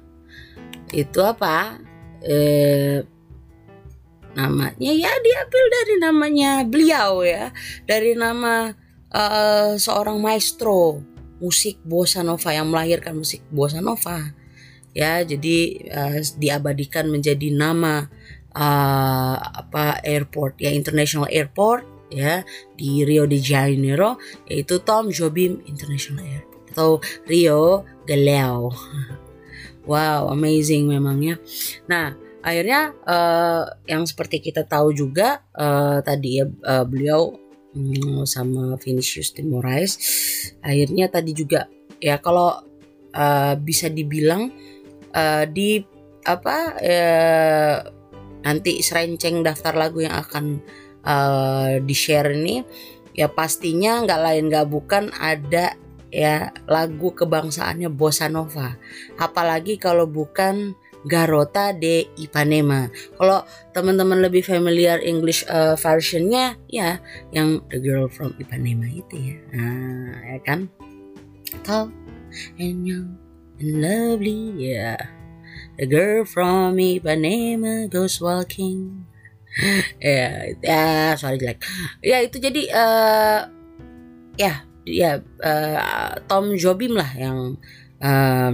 Itu 0.90 1.22
apa? 1.22 1.78
Uh, 2.26 3.06
namanya. 4.38 4.94
Ya 4.94 5.10
diambil 5.18 5.64
dari 5.74 5.96
namanya 5.98 6.52
beliau 6.62 7.26
ya. 7.26 7.50
Dari 7.90 8.14
nama 8.14 8.78
uh, 9.10 9.74
seorang 9.74 10.22
maestro 10.22 11.02
musik 11.42 11.82
bossa 11.82 12.22
nova 12.22 12.54
yang 12.54 12.70
melahirkan 12.70 13.18
musik 13.18 13.42
bossa 13.50 13.82
nova. 13.82 14.38
Ya 14.94 15.26
jadi 15.26 15.58
uh, 15.90 16.18
diabadikan 16.38 17.10
menjadi 17.10 17.50
nama 17.50 18.06
uh, 18.58 19.36
apa 19.38 20.02
airport 20.06 20.62
ya 20.62 20.74
international 20.74 21.30
airport 21.30 21.86
ya 22.10 22.42
di 22.74 23.04
Rio 23.04 23.28
de 23.28 23.38
Janeiro 23.38 24.16
yaitu 24.48 24.80
Tom 24.82 25.12
Jobim 25.12 25.60
International 25.68 26.24
Airport 26.24 26.64
atau 26.72 26.90
Rio 27.28 27.84
Galeão 28.08 28.72
wow 29.92 30.32
amazing 30.32 30.88
memangnya 30.88 31.36
nah 31.86 32.16
akhirnya 32.48 32.96
uh, 33.04 33.68
yang 33.84 34.08
seperti 34.08 34.40
kita 34.40 34.64
tahu 34.64 34.96
juga 34.96 35.44
uh, 35.52 36.00
tadi 36.00 36.40
ya 36.40 36.48
uh, 36.48 36.88
beliau 36.88 37.36
um, 37.76 38.24
sama 38.24 38.80
Vinicius 38.80 39.36
de 39.36 39.44
Moraes 39.44 40.00
akhirnya 40.64 41.12
tadi 41.12 41.36
juga 41.36 41.68
ya 42.00 42.24
kalau 42.24 42.56
uh, 43.12 43.54
bisa 43.60 43.92
dibilang 43.92 44.48
uh, 45.12 45.44
di 45.44 45.84
apa 46.24 46.58
uh, 46.80 47.76
nanti 48.48 48.80
serenceng 48.80 49.44
daftar 49.44 49.76
lagu 49.76 50.08
yang 50.08 50.16
akan 50.16 50.64
uh, 51.04 51.84
di 51.84 51.96
share 51.96 52.32
ini 52.32 52.64
ya 53.12 53.28
pastinya 53.28 54.08
nggak 54.08 54.22
lain 54.24 54.44
nggak 54.48 54.68
bukan 54.72 55.12
ada 55.20 55.76
ya 56.08 56.56
lagu 56.70 57.12
kebangsaannya 57.12 57.92
bossa 57.92 58.32
nova. 58.32 58.80
Apalagi 59.20 59.76
kalau 59.76 60.08
bukan 60.08 60.78
Garota 61.08 61.72
de 61.72 62.06
Ipanema. 62.20 62.92
Kalau 63.16 63.48
teman-teman 63.72 64.20
lebih 64.20 64.44
familiar 64.44 65.00
English 65.00 65.48
uh, 65.48 65.80
versionnya 65.80 66.60
ya 66.68 67.00
yang 67.32 67.64
The 67.72 67.80
Girl 67.80 68.12
from 68.12 68.36
Ipanema 68.38 68.92
itu 68.92 69.16
ya. 69.16 69.38
Nah, 69.56 70.20
ya 70.36 70.40
kan? 70.44 70.68
Tall 71.64 71.90
and 72.60 72.84
young 72.84 73.16
and 73.58 73.82
lovely 73.82 74.54
ya. 74.60 75.00
Yeah. 75.00 75.02
The 75.78 75.86
girl 75.86 76.26
from 76.26 76.82
Ipanema 76.82 77.86
goes 77.90 78.18
walking. 78.18 79.06
ya, 80.02 80.54
ya, 80.58 81.14
sorry 81.14 81.38
jelek. 81.38 81.62
Ya 82.02 82.26
itu 82.26 82.42
jadi 82.42 82.66
uh, 82.74 83.42
ya 84.38 84.66
ya 84.86 85.22
uh, 85.22 86.18
Tom 86.26 86.58
Jobim 86.58 86.98
lah 86.98 87.14
yang 87.14 87.62
um, 88.02 88.54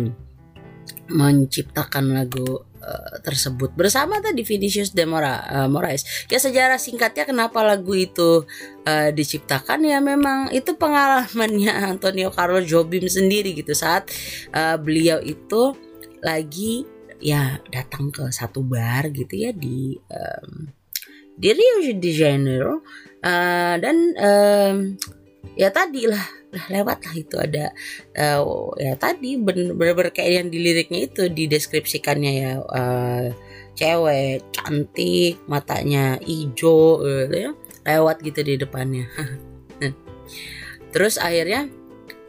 menciptakan 1.12 2.16
lagu 2.16 2.64
uh, 2.84 3.16
tersebut 3.24 3.76
bersama 3.76 4.20
tadi 4.20 4.44
Vinicius 4.44 4.92
de 4.92 5.04
Mora, 5.04 5.44
uh, 5.48 5.70
Moraes. 5.72 6.28
Ya 6.28 6.40
sejarah 6.40 6.80
singkatnya 6.80 7.28
kenapa 7.28 7.64
lagu 7.64 7.96
itu 7.96 8.48
uh, 8.88 9.10
diciptakan? 9.12 9.84
Ya 9.84 10.00
memang 10.00 10.52
itu 10.52 10.76
pengalamannya 10.76 11.72
Antonio 11.96 12.32
Carlos 12.32 12.68
Jobim 12.68 13.08
sendiri 13.08 13.56
gitu. 13.56 13.72
Saat 13.76 14.12
uh, 14.56 14.80
beliau 14.80 15.20
itu 15.24 15.76
lagi 16.24 16.88
ya 17.24 17.60
datang 17.72 18.12
ke 18.12 18.32
satu 18.32 18.64
bar 18.64 19.08
gitu 19.12 19.36
ya 19.36 19.52
di 19.56 19.96
um, 20.12 20.68
di 21.36 21.50
Rio 21.52 21.76
de 22.00 22.12
Janeiro. 22.12 22.84
Uh, 23.24 23.80
dan 23.80 23.98
um, 24.20 24.76
ya 25.54 25.70
tadi 25.70 26.10
lah 26.10 26.24
lah 26.54 26.66
lewat 26.70 26.98
lah 27.06 27.16
itu 27.18 27.36
ada 27.38 27.66
uh, 28.14 28.74
ya 28.78 28.94
tadi 28.98 29.38
bener-bener 29.42 30.14
kayak 30.14 30.32
yang 30.42 30.48
di 30.54 30.62
liriknya 30.62 31.10
itu 31.10 31.30
dideskripsikannya 31.30 32.32
ya 32.32 32.52
uh, 32.62 33.34
cewek 33.74 34.46
cantik 34.54 35.42
matanya 35.50 36.22
hijau 36.22 37.02
gitu 37.02 37.38
ya 37.50 37.52
lewat 37.84 38.24
gitu 38.24 38.40
di 38.44 38.56
depannya. 38.56 39.06
Terus 40.94 41.20
akhirnya 41.20 41.68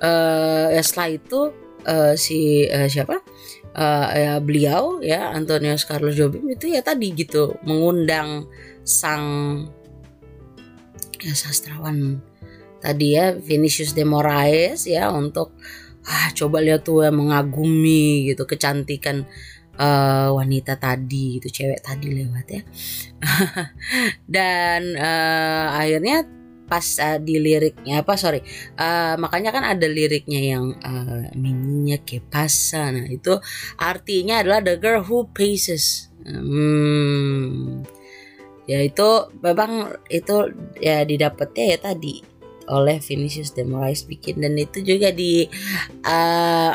uh, 0.02 0.66
ya 0.74 0.82
setelah 0.82 1.10
itu 1.14 1.40
uh, 1.86 2.14
si 2.18 2.66
uh, 2.68 2.90
siapa? 2.90 3.22
Uh, 3.74 4.06
ya 4.14 4.32
beliau 4.38 5.02
ya 5.02 5.34
Antonius 5.34 5.82
Carlos 5.82 6.14
Jobim 6.14 6.46
itu 6.46 6.70
ya 6.70 6.78
tadi 6.78 7.10
gitu 7.10 7.58
mengundang 7.66 8.46
sang 8.86 9.66
ya 11.18 11.34
sastrawan 11.34 12.22
tadi 12.84 13.16
ya 13.16 13.32
Vinicius 13.32 13.96
de 13.96 14.04
Moraes 14.04 14.84
ya 14.84 15.08
untuk 15.08 15.56
ah 16.04 16.28
coba 16.36 16.60
lihat 16.60 16.84
tuh 16.84 17.00
ya 17.00 17.08
mengagumi 17.08 18.28
gitu 18.28 18.44
kecantikan 18.44 19.24
uh, 19.80 20.28
wanita 20.36 20.76
tadi 20.76 21.40
gitu 21.40 21.48
cewek 21.48 21.80
tadi 21.80 22.12
lewat 22.12 22.46
ya. 22.52 22.62
Dan 24.36 25.00
uh, 25.00 25.80
akhirnya 25.80 26.28
pas 26.64 26.84
uh, 27.00 27.20
di 27.20 27.36
liriknya 27.36 28.00
apa 28.00 28.16
sorry 28.16 28.40
uh, 28.80 29.20
makanya 29.20 29.52
kan 29.52 29.68
ada 29.68 29.84
liriknya 29.84 30.56
yang 30.56 30.72
uh, 30.80 31.28
mininya 31.36 32.00
que 32.00 32.24
pasa 32.24 32.88
nah 32.88 33.04
itu 33.04 33.36
artinya 33.76 34.40
adalah 34.40 34.60
the 34.64 34.76
girl 34.76 35.04
who 35.04 35.28
paces. 35.32 36.08
Hmm, 36.24 37.84
ya 38.64 38.80
itu 38.80 39.28
memang 39.44 39.92
itu 40.08 40.56
ya 40.80 41.04
didapatnya 41.04 41.76
ya 41.76 41.78
tadi 41.80 42.33
oleh 42.68 43.00
Vinicius 43.00 43.52
de 43.52 43.64
Moraes 43.66 44.04
bikin. 44.04 44.40
Dan 44.40 44.56
itu 44.56 44.80
juga 44.80 45.10
di 45.10 45.48
uh, 46.04 46.72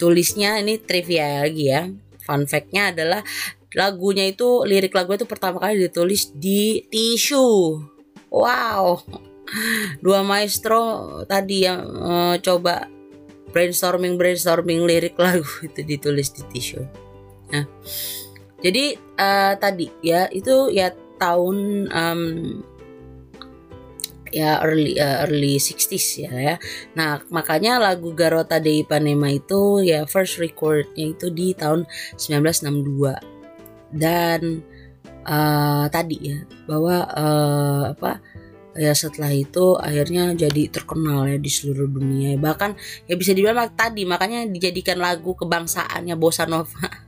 tulisnya 0.00 0.58
ini 0.60 0.80
trivia 0.80 1.44
lagi 1.44 1.64
ya. 1.68 1.88
Fun 2.20 2.44
factnya 2.48 2.92
adalah 2.92 3.20
lagunya 3.74 4.26
itu 4.26 4.66
lirik 4.66 4.94
lagu 4.96 5.14
itu 5.14 5.26
pertama 5.28 5.62
kali 5.62 5.86
ditulis 5.86 6.34
di 6.34 6.84
tisu. 6.88 7.78
Wow. 8.30 9.02
Dua 9.98 10.22
maestro 10.22 11.22
tadi 11.26 11.66
yang 11.66 11.82
uh, 11.82 12.34
coba 12.38 12.86
brainstorming 13.50 14.14
brainstorming 14.14 14.86
lirik 14.86 15.18
lagu 15.18 15.46
itu 15.66 15.82
ditulis 15.82 16.30
di 16.34 16.42
tisu. 16.48 16.80
Nah 17.50 17.66
jadi 18.60 18.94
uh, 19.16 19.54
tadi 19.56 19.88
ya 20.04 20.28
itu 20.30 20.68
ya 20.70 20.92
tahun 21.20 21.88
um, 21.92 22.22
ya 24.30 24.62
early 24.62 24.96
uh, 24.96 25.26
early 25.26 25.58
60s 25.58 26.26
ya 26.26 26.32
ya. 26.32 26.56
Nah, 26.94 27.22
makanya 27.30 27.78
lagu 27.82 28.14
Garota 28.14 28.62
de 28.62 28.82
Ipanema 28.82 29.30
itu 29.30 29.82
ya 29.84 30.06
first 30.06 30.38
recordnya 30.38 31.14
itu 31.14 31.30
di 31.30 31.54
tahun 31.54 31.86
1962. 32.16 33.18
Dan 33.90 34.62
uh, 35.26 35.86
tadi 35.90 36.18
ya 36.22 36.38
bahwa 36.70 36.96
uh, 37.10 37.82
apa 37.94 38.22
ya 38.78 38.94
setelah 38.94 39.34
itu 39.34 39.74
akhirnya 39.76 40.30
jadi 40.38 40.70
terkenal 40.70 41.26
ya 41.26 41.38
di 41.42 41.50
seluruh 41.50 41.90
dunia 41.90 42.38
bahkan 42.38 42.78
ya 43.10 43.18
bisa 43.18 43.34
dibilang 43.34 43.74
tadi 43.74 44.06
makanya 44.06 44.46
dijadikan 44.46 45.02
lagu 45.02 45.34
kebangsaannya 45.34 46.14
bossa 46.14 46.46
nova 46.46 46.99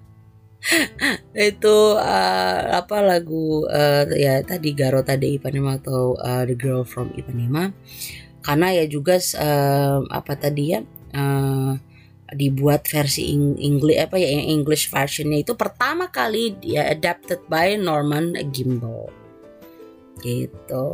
itu 1.53 1.77
uh, 1.97 2.63
apa 2.73 3.05
lagu 3.05 3.65
uh, 3.69 4.05
ya 4.13 4.41
tadi 4.45 4.73
Garota 4.73 5.17
de 5.17 5.37
Ipanema 5.37 5.79
atau 5.79 6.17
uh, 6.17 6.43
The 6.45 6.57
Girl 6.57 6.83
from 6.85 7.13
Ipanema. 7.17 7.73
Karena 8.43 8.75
ya 8.75 8.85
juga 8.91 9.17
uh, 9.19 10.03
apa 10.11 10.35
tadi 10.35 10.75
ya 10.75 10.81
uh, 11.15 11.73
dibuat 12.33 12.89
versi 12.89 13.33
English 13.61 14.01
apa 14.01 14.17
ya 14.17 14.29
English 14.49 14.89
versionnya 14.89 15.45
itu 15.45 15.53
pertama 15.55 16.09
kali 16.09 16.57
dia 16.59 16.89
adapted 16.89 17.45
by 17.47 17.77
Norman 17.77 18.35
Gimbel 18.51 19.22
gitu. 20.23 20.87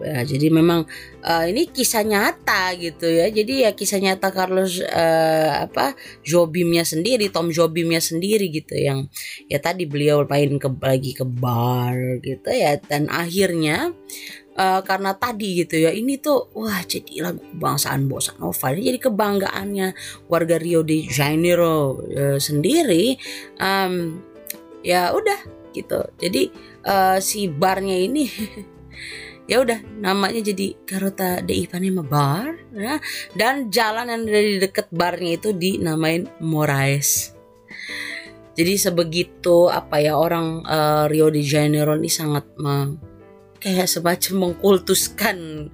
Ya 0.00 0.24
jadi 0.24 0.48
memang 0.48 0.88
uh, 1.20 1.44
ini 1.44 1.68
kisah 1.68 2.02
nyata 2.02 2.72
gitu 2.80 3.06
ya. 3.06 3.28
Jadi 3.28 3.68
ya 3.68 3.76
kisah 3.76 4.00
nyata 4.00 4.32
Carlos 4.32 4.80
uh, 4.80 5.68
apa 5.68 5.92
Jobimnya 6.24 6.88
sendiri 6.88 7.28
Tom 7.28 7.52
Jobimnya 7.52 8.00
sendiri 8.00 8.48
gitu 8.48 8.74
yang 8.74 9.12
ya 9.46 9.60
tadi 9.60 9.84
beliau 9.84 10.24
main 10.24 10.56
ke 10.56 10.68
lagi 10.80 11.12
ke 11.12 11.28
bar 11.28 12.24
gitu 12.24 12.48
ya. 12.48 12.80
Dan 12.80 13.12
akhirnya 13.12 13.92
uh, 14.56 14.80
karena 14.80 15.12
tadi 15.14 15.60
gitu 15.62 15.76
ya 15.76 15.92
ini 15.92 16.16
tuh 16.16 16.48
wah 16.56 16.80
jadi 16.80 17.30
lagu 17.30 17.44
kebangsaan 17.44 18.08
bossa 18.08 18.32
nova. 18.40 18.72
Ini 18.72 18.96
jadi 18.96 18.98
kebanggaannya 19.12 19.88
warga 20.32 20.56
Rio 20.56 20.80
de 20.80 21.04
Janeiro 21.04 22.00
uh, 22.00 22.40
sendiri. 22.40 23.20
Um, 23.60 24.24
ya 24.80 25.12
udah 25.12 25.40
gitu. 25.76 26.00
Jadi 26.18 26.50
uh, 26.86 27.18
si 27.18 27.48
barnya 27.48 27.96
ini 27.96 28.24
ya 29.50 29.58
udah 29.60 29.82
namanya 29.98 30.40
jadi 30.46 30.78
Garota 30.86 31.42
de 31.42 31.58
Ipanema 31.58 32.06
Bar 32.06 32.54
ya. 32.70 33.02
dan 33.34 33.66
jalan 33.66 34.06
yang 34.06 34.22
dari 34.22 34.62
deket 34.62 34.86
barnya 34.94 35.42
itu 35.42 35.50
dinamain 35.50 36.30
Moraes 36.38 37.34
jadi 38.54 38.76
sebegitu 38.76 39.72
apa 39.72 40.02
ya 40.02 40.14
orang 40.20 40.62
uh, 40.68 41.08
Rio 41.08 41.32
de 41.32 41.40
Janeiro 41.40 41.96
ini 41.96 42.12
sangat 42.12 42.44
me, 42.60 42.98
kayak 43.56 43.88
semacam 43.88 44.52
mengkultuskan 44.52 45.70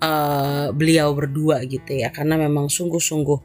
uh, 0.00 0.72
beliau 0.72 1.12
berdua 1.12 1.62
gitu 1.68 2.00
ya 2.00 2.08
karena 2.08 2.40
memang 2.40 2.72
sungguh-sungguh 2.72 3.38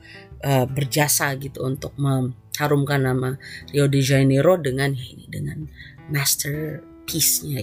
uh, 0.48 0.66
berjasa 0.70 1.34
gitu 1.38 1.66
untuk 1.66 1.92
mengharumkan 2.00 3.04
nama 3.04 3.30
Rio 3.70 3.86
de 3.92 4.00
Janeiro 4.00 4.56
dengan 4.58 4.96
ini 4.96 5.26
dengan 5.28 5.66
masterpiece-nya 7.06 7.62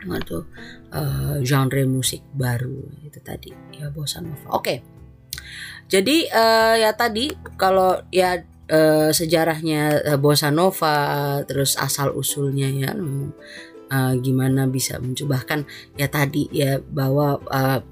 atau 0.00 0.48
uh, 0.96 1.38
genre 1.44 1.84
musik 1.84 2.24
baru 2.32 2.88
itu 3.04 3.20
tadi 3.22 3.52
ya 3.76 3.92
bossa 3.92 4.18
nova. 4.24 4.48
Oke. 4.50 4.64
Okay. 4.64 4.78
Jadi 5.90 6.24
uh, 6.30 6.74
ya 6.80 6.94
tadi 6.96 7.28
kalau 7.60 8.00
ya 8.08 8.40
uh, 8.72 9.10
sejarahnya 9.12 10.14
uh, 10.14 10.18
bossa 10.18 10.48
nova 10.48 11.38
terus 11.44 11.76
asal 11.76 12.16
usulnya 12.16 12.70
ya 12.72 12.90
uh, 12.96 14.14
gimana 14.18 14.64
bisa 14.70 14.96
mencobahkan 15.02 15.68
ya 16.00 16.08
tadi 16.08 16.48
ya 16.48 16.80
bahwa 16.80 17.36
uh, 17.50 17.84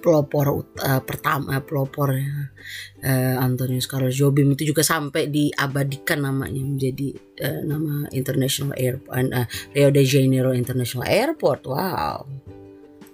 pelopor 0.00 0.64
uh, 0.80 1.02
pertama 1.04 1.60
pelopor 1.60 2.14
uh, 2.14 3.36
Antonius 3.42 3.90
Carlos 3.90 4.16
Jobim 4.16 4.54
itu 4.54 4.70
juga 4.72 4.80
sampai 4.80 5.28
diabadikan 5.28 6.24
namanya 6.24 6.62
menjadi 6.62 7.12
uh, 7.42 7.60
nama 7.66 8.08
International 8.14 8.72
Airport 8.78 9.28
uh, 9.34 9.46
Rio 9.74 9.90
de 9.90 10.02
Janeiro 10.06 10.54
International 10.54 11.04
Airport. 11.10 11.60
Wow. 11.68 12.24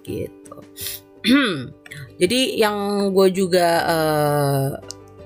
Gitu. 0.05 0.57
Jadi 2.21 2.39
yang 2.61 3.09
gue 3.11 3.27
juga 3.33 3.67
uh, 3.83 4.69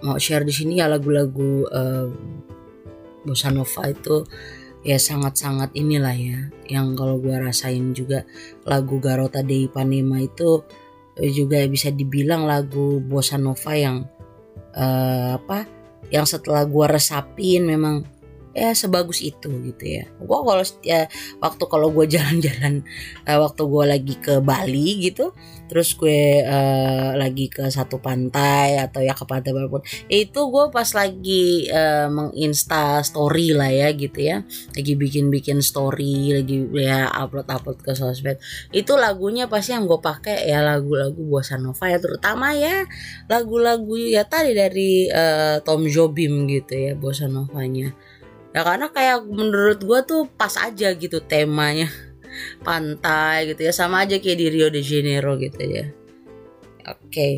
mau 0.01 0.17
share 0.17 0.47
di 0.47 0.53
sini 0.55 0.81
ya 0.81 0.89
lagu-lagu 0.89 1.67
uh, 1.69 2.07
bossa 3.27 3.53
nova 3.53 3.87
itu 3.87 4.25
ya 4.83 4.99
sangat-sangat 4.99 5.71
inilah 5.79 6.11
ya 6.11 6.39
yang 6.67 6.91
kalau 6.91 7.15
gue 7.15 7.31
rasain 7.31 7.95
juga 7.95 8.27
lagu 8.67 8.99
Garota 8.99 9.39
de 9.39 9.71
Ipanema 9.71 10.19
itu 10.19 10.59
Eh, 10.59 10.82
juga 11.19 11.61
bisa 11.69 11.93
dibilang 11.93 12.49
lagu 12.49 12.97
bossa 13.03 13.37
nova 13.37 13.73
yang 13.77 14.05
uh, 14.73 15.37
apa 15.37 15.65
yang 16.09 16.25
setelah 16.25 16.65
gua 16.65 16.89
resapin 16.89 17.65
memang 17.65 18.05
ya 18.53 18.71
sebagus 18.77 19.19
itu 19.25 19.49
gitu 19.49 19.83
ya. 19.83 20.05
Gua 20.21 20.45
kalau 20.45 20.63
ya, 20.85 21.09
waktu 21.41 21.63
kalau 21.65 21.89
gue 21.89 22.05
jalan-jalan 22.15 22.85
uh, 23.25 23.37
waktu 23.41 23.63
gue 23.65 23.85
lagi 23.89 24.15
ke 24.21 24.39
Bali 24.39 25.01
gitu, 25.01 25.33
terus 25.67 25.97
gue 25.97 26.45
uh, 26.45 27.17
lagi 27.17 27.49
ke 27.49 27.65
satu 27.67 27.97
pantai 27.97 28.77
atau 28.77 29.01
ya 29.01 29.17
ke 29.17 29.25
pantai 29.25 29.51
apa 29.51 29.69
pun, 29.69 29.81
itu 30.07 30.39
gue 30.39 30.65
pas 30.69 30.85
lagi 30.93 31.67
uh, 31.73 32.07
menginsta 32.13 33.01
story 33.01 33.57
lah 33.57 33.73
ya 33.73 33.89
gitu 33.97 34.21
ya, 34.21 34.45
lagi 34.77 34.93
bikin-bikin 34.93 35.65
story, 35.65 36.37
lagi 36.37 36.61
ya 36.77 37.09
upload-upload 37.09 37.81
ke 37.81 37.97
sosmed, 37.97 38.37
itu 38.69 38.93
lagunya 38.93 39.49
pasti 39.49 39.73
yang 39.73 39.89
gue 39.89 39.97
pakai 39.97 40.45
ya 40.45 40.61
lagu-lagu 40.61 41.17
bossa 41.25 41.57
nova 41.57 41.89
ya 41.89 41.97
terutama 41.97 42.53
ya 42.53 42.85
lagu-lagu 43.25 43.97
ya 43.97 44.27
tadi 44.29 44.53
dari 44.53 45.09
uh, 45.09 45.57
Tom 45.65 45.89
Jobim 45.89 46.45
gitu 46.45 46.77
ya 46.77 46.93
bossa 46.93 47.25
novanya 47.25 47.95
ya 48.53 48.61
karena 48.61 48.87
kayak 48.93 49.25
menurut 49.25 49.81
gue 49.81 49.99
tuh 50.05 50.29
pas 50.37 50.53
aja 50.61 50.93
gitu 50.93 51.19
temanya. 51.25 51.89
Pantai 52.65 53.53
gitu 53.53 53.61
ya 53.69 53.73
sama 53.73 54.09
aja 54.09 54.17
kayak 54.17 54.37
di 54.41 54.47
Rio 54.49 54.67
de 54.73 54.81
Janeiro 54.81 55.37
gitu 55.37 55.61
ya. 55.61 55.85
Oke 56.83 57.09
okay. 57.09 57.33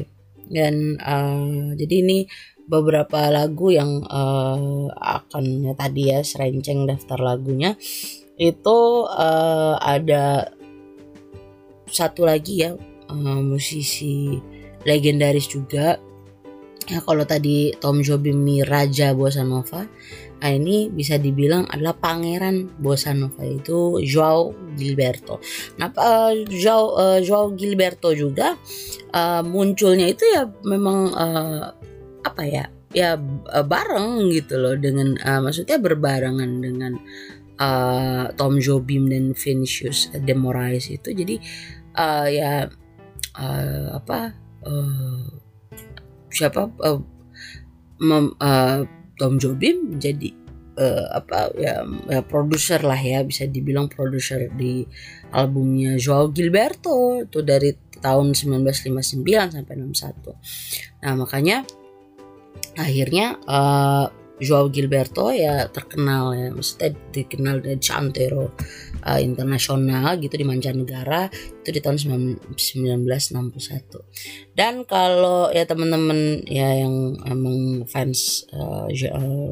dan 0.47 0.95
uh, 1.03 1.75
jadi 1.75 1.95
ini 1.99 2.27
beberapa 2.65 3.29
lagu 3.29 3.69
yang 3.69 4.01
uh, 4.09 4.89
akan 4.97 5.69
ya, 5.69 5.73
tadi 5.77 6.09
ya 6.09 6.19
serenceng 6.25 6.89
daftar 6.89 7.21
lagunya. 7.21 7.77
Itu 8.35 9.07
uh, 9.07 9.79
ada 9.79 10.49
satu 11.87 12.25
lagi 12.25 12.65
ya 12.65 12.75
uh, 13.09 13.41
musisi 13.45 14.41
legendaris 14.83 15.47
juga. 15.49 16.01
Ya 16.85 17.01
kalau 17.01 17.25
tadi 17.25 17.73
Tom 17.81 18.05
Jobim 18.05 18.45
ini 18.45 18.61
raja 18.61 19.09
bossa 19.17 19.41
nova 19.41 19.89
nah 20.45 20.53
ini 20.53 20.93
bisa 20.93 21.17
dibilang 21.17 21.65
adalah 21.73 21.97
pangeran 21.97 22.69
bossa 22.77 23.17
nova 23.17 23.41
itu 23.41 23.97
Joao 24.05 24.53
Gilberto. 24.77 25.41
Nah 25.81 25.89
uh, 25.89 26.37
Joao 26.45 26.93
uh, 26.93 27.17
Joao 27.17 27.57
Gilberto 27.57 28.13
juga 28.13 28.53
uh, 29.09 29.41
munculnya 29.41 30.05
itu 30.05 30.21
ya 30.21 30.45
memang 30.61 31.09
uh, 31.17 31.73
apa 32.21 32.45
ya 32.45 32.69
ya 32.93 33.17
bareng 33.65 34.29
gitu 34.29 34.61
loh 34.61 34.77
dengan 34.77 35.17
uh, 35.17 35.41
maksudnya 35.41 35.81
berbarengan 35.81 36.61
dengan 36.61 36.93
uh, 37.57 38.29
Tom 38.37 38.61
Jobim 38.61 39.09
dan 39.09 39.33
Vinicius 39.33 40.13
de 40.13 40.33
Moraes 40.37 40.93
itu. 40.93 41.09
Jadi 41.09 41.41
uh, 41.97 42.29
ya 42.29 42.69
uh, 43.33 43.87
apa 43.97 44.29
uh, 44.61 45.25
siapa 46.29 46.69
uh, 46.85 47.01
mem, 47.97 48.29
uh, 48.37 48.85
Tom 49.15 49.39
Jobim 49.39 49.95
menjadi 49.95 50.35
uh, 50.79 51.07
apa 51.15 51.51
ya, 51.55 51.83
ya 52.11 52.21
produser 52.23 52.83
lah 52.83 52.99
ya 52.99 53.23
bisa 53.23 53.47
dibilang 53.47 53.87
produser 53.87 54.51
di 54.53 54.83
albumnya 55.31 55.95
Joao 55.95 56.31
Gilberto 56.31 57.23
itu 57.23 57.39
dari 57.41 57.73
tahun 57.99 58.35
1959 58.35 59.55
sampai 59.55 59.73
61. 59.73 61.03
Nah 61.03 61.13
makanya 61.15 61.63
akhirnya 62.75 63.39
uh, 63.47 64.07
Joao 64.39 64.71
Gilberto 64.71 65.31
ya 65.31 65.67
terkenal 65.71 66.35
ya. 66.35 66.51
Maksudnya 66.51 66.95
dikenal 67.11 67.63
dari 67.63 67.79
Chantero 67.79 68.51
uh, 69.03 69.19
internasional 69.19 70.19
gitu 70.19 70.35
di 70.35 70.45
mancanegara. 70.47 71.31
Itu 71.61 71.69
di 71.73 71.81
tahun 71.81 71.97
1961 71.97 74.55
dan 74.55 74.87
kalau 74.87 75.51
ya 75.51 75.67
teman-teman 75.67 76.45
ya 76.47 76.85
yang 76.85 77.19
emang 77.27 77.83
fans 77.89 78.47
uh, 78.55 78.87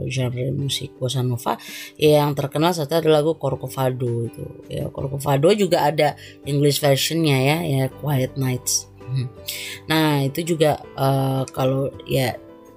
genre 0.08 0.48
musik 0.56 0.96
bossa 0.96 1.20
nova 1.20 1.60
ya 2.00 2.24
yang 2.24 2.32
terkenal 2.38 2.72
satu 2.72 3.04
adalah 3.04 3.20
lagu 3.20 3.36
Corcovado 3.36 4.28
itu. 4.28 4.46
Ya 4.72 4.88
Corcovado 4.88 5.52
juga 5.52 5.84
ada 5.84 6.16
English 6.48 6.80
versionnya 6.80 7.38
ya 7.40 7.58
ya 7.68 7.84
Quiet 7.92 8.40
Nights. 8.40 8.92
Hmm. 9.04 9.30
nah 9.86 10.26
itu 10.26 10.56
juga 10.56 10.82
uh, 10.98 11.46
kalau 11.54 11.94
ya 12.10 12.34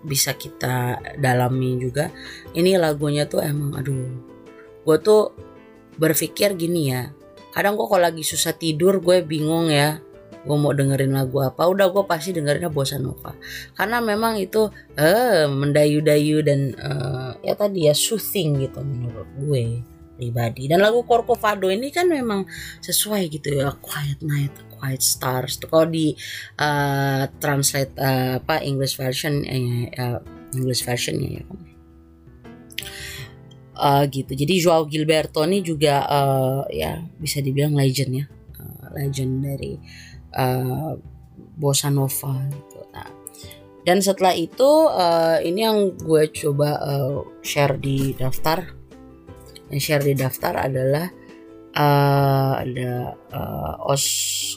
bisa 0.07 0.39
kita 0.39 1.03
dalami 1.19 1.83
juga. 1.83 2.15
Ini 2.55 2.79
lagunya 2.79 3.27
tuh 3.27 3.43
emang 3.43 3.75
aduh 3.75 4.07
gue 4.87 4.97
tuh 5.03 5.35
berpikir 5.99 6.55
gini 6.55 6.95
ya 6.95 7.11
kadang 7.51 7.75
gue 7.75 7.89
kalau 7.89 8.05
lagi 8.07 8.23
susah 8.23 8.55
tidur 8.55 9.03
gue 9.03 9.25
bingung 9.27 9.73
ya 9.73 9.99
gue 10.47 10.55
mau 10.55 10.71
dengerin 10.71 11.11
lagu 11.11 11.43
apa 11.43 11.67
udah 11.67 11.91
gue 11.91 12.07
pasti 12.07 12.31
dengerinnya 12.31 12.71
bossa 12.71 13.03
nova. 13.03 13.35
Karena 13.75 13.99
memang 13.99 14.39
itu 14.39 14.71
eh 14.95 15.51
mendayu-dayu 15.51 16.47
dan 16.47 16.71
uh, 16.79 17.35
ya 17.43 17.59
tadi 17.59 17.91
ya 17.91 17.95
soothing 17.99 18.63
gitu 18.63 18.79
menurut 18.87 19.27
gue 19.43 19.83
pribadi. 20.15 20.71
Dan 20.71 20.87
lagu 20.87 21.03
Corcovado 21.03 21.67
ini 21.67 21.91
kan 21.91 22.07
memang 22.07 22.47
sesuai 22.79 23.27
gitu 23.27 23.59
ya 23.59 23.75
quiet 23.83 24.23
night 24.23 24.55
White 24.81 25.05
Stars. 25.05 25.61
Kalau 25.63 25.89
di 25.89 26.13
uh, 26.61 27.25
translate 27.41 27.95
uh, 27.99 28.39
apa 28.41 28.63
English 28.63 28.97
version 28.97 29.43
eh, 29.45 29.89
uh, 29.97 30.21
English 30.55 30.85
versionnya 30.85 31.41
ya 31.41 31.45
kan. 31.45 31.61
Uh, 33.77 34.03
gitu. 34.09 34.33
Jadi 34.33 34.55
Joao 34.57 34.89
Gilberto 34.89 35.45
ini 35.45 35.61
juga 35.61 36.09
uh, 36.09 36.65
ya 36.73 36.97
bisa 37.21 37.45
dibilang 37.45 37.77
legend 37.77 38.25
ya, 38.25 38.25
uh, 38.57 38.89
legend 38.97 39.45
dari 39.45 39.77
uh, 40.33 40.97
bossa 41.37 41.93
nova 41.93 42.41
gitu. 42.49 42.81
Nah, 42.97 43.13
dan 43.85 44.01
setelah 44.01 44.33
itu 44.33 44.71
uh, 44.89 45.45
ini 45.45 45.61
yang 45.61 45.93
gue 45.93 46.25
coba 46.33 46.81
uh, 46.81 47.21
share 47.45 47.77
di 47.77 48.17
daftar, 48.17 48.65
yang 49.69 49.81
share 49.81 50.09
di 50.09 50.17
daftar 50.17 50.57
adalah 50.57 51.13
uh, 51.77 52.53
ada 52.65 53.13
uh, 53.31 53.93
Os 53.93 54.05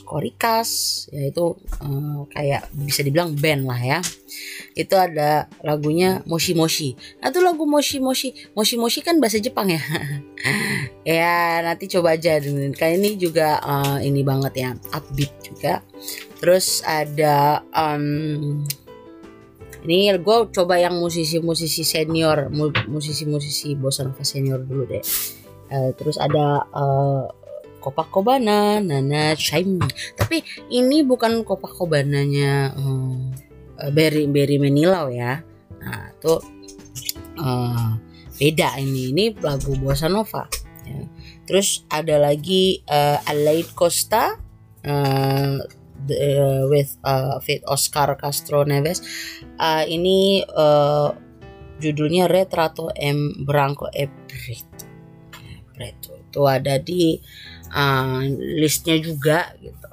Korikas 0.08 1.04
yaitu 1.12 1.54
uh, 1.84 2.24
kayak 2.32 2.66
bisa 2.72 3.04
dibilang 3.04 3.36
band 3.36 3.68
lah 3.68 3.78
ya. 3.78 4.00
Itu 4.72 4.96
ada 4.96 5.46
lagunya 5.60 6.24
Moshi 6.24 6.56
Moshi 6.56 6.96
nah 7.20 7.28
itu 7.28 7.44
lagu 7.44 7.68
Moshi 7.68 8.00
Moshi 8.00 8.32
Moshi 8.56 8.80
Moshi 8.80 9.00
kan 9.04 9.20
bahasa 9.20 9.36
Jepang 9.38 9.68
ya? 9.68 9.82
Ya 11.00 11.64
nanti 11.64 11.88
coba 11.88 12.16
aja. 12.16 12.40
Kayak 12.76 12.94
ini 13.00 13.16
juga 13.16 13.60
uh, 13.60 13.98
ini 14.00 14.20
banget 14.20 14.52
ya 14.56 14.70
upbeat 14.92 15.32
juga. 15.44 15.80
Terus 16.40 16.84
ada 16.84 17.64
um, 17.72 18.64
ini 19.84 20.12
gue 20.16 20.36
coba 20.52 20.76
yang 20.76 20.96
musisi-musisi 21.00 21.84
senior 21.84 22.52
musisi-musisi 22.88 23.76
bossa 23.80 24.04
nova 24.04 24.24
senior 24.24 24.60
dulu 24.60 24.84
deh 24.84 25.00
uh, 25.72 25.90
terus 25.96 26.20
ada 26.20 26.66
uh, 26.74 27.30
Copacabana, 27.80 28.76
Nana 28.84 29.32
Shaimi. 29.32 29.80
Tapi 30.12 30.44
ini 30.68 31.00
bukan 31.00 31.40
Copacabananya 31.48 32.76
um, 32.76 33.32
Berry 33.96 34.28
Berry 34.28 34.60
Menilau 34.60 35.08
ya. 35.08 35.40
Nah, 35.80 36.12
itu 36.12 36.36
uh, 37.40 37.96
beda 38.36 38.76
ini. 38.76 39.16
Ini 39.16 39.24
lagu 39.40 39.72
bossa 39.80 40.12
nova. 40.12 40.44
Ya. 40.84 41.08
Terus 41.48 41.88
ada 41.88 42.20
lagi 42.20 42.84
uh, 42.84 43.16
Alaid 43.24 43.72
Costa 43.72 44.36
uh, 44.84 45.56
the, 46.04 46.16
uh, 46.20 46.62
with 46.68 47.00
uh, 47.00 47.40
Oscar 47.64 48.12
Castro 48.20 48.68
Neves. 48.68 49.00
Uh, 49.56 49.88
ini 49.88 50.44
uh, 50.52 51.16
judulnya 51.80 52.28
Retrato 52.28 52.92
M 52.92 53.40
Branco 53.48 53.88
Ebrit 53.88 54.68
itu 55.88 56.10
itu 56.12 56.40
ada 56.46 56.74
di 56.76 57.16
uh, 57.72 58.20
listnya 58.60 58.96
juga 59.00 59.50
gitu. 59.58 59.88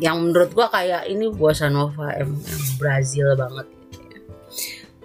Yang 0.00 0.16
menurut 0.24 0.50
gua 0.56 0.66
kayak 0.72 1.04
ini 1.12 1.28
bossa 1.28 1.68
nova 1.68 2.16
emang, 2.16 2.40
Brazil 2.80 3.36
banget 3.36 3.66
gitu 3.92 4.06
ya. 4.08 4.20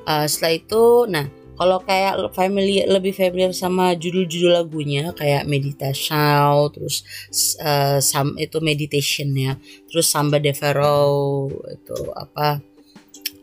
Uh, 0.08 0.26
setelah 0.26 0.54
itu 0.56 0.84
nah 1.12 1.28
kalau 1.58 1.82
kayak 1.82 2.32
family 2.38 2.86
lebih 2.86 3.18
familiar 3.18 3.50
sama 3.50 3.98
judul-judul 3.98 4.62
lagunya 4.62 5.10
kayak 5.18 5.50
meditation 5.50 6.70
terus 6.70 7.02
uh, 7.60 7.98
sam 7.98 8.38
itu 8.38 8.62
meditation 8.62 9.34
ya. 9.34 9.58
Terus 9.90 10.06
samba 10.06 10.38
de 10.38 10.54
ferro 10.54 11.50
itu 11.50 11.98
apa 12.14 12.62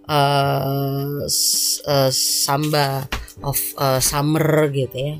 uh, 0.09 1.27
uh, 1.91 2.11
samba 2.15 3.05
of 3.43 3.59
uh, 3.77 4.01
summer 4.01 4.71
gitu 4.71 4.97
ya 4.97 5.17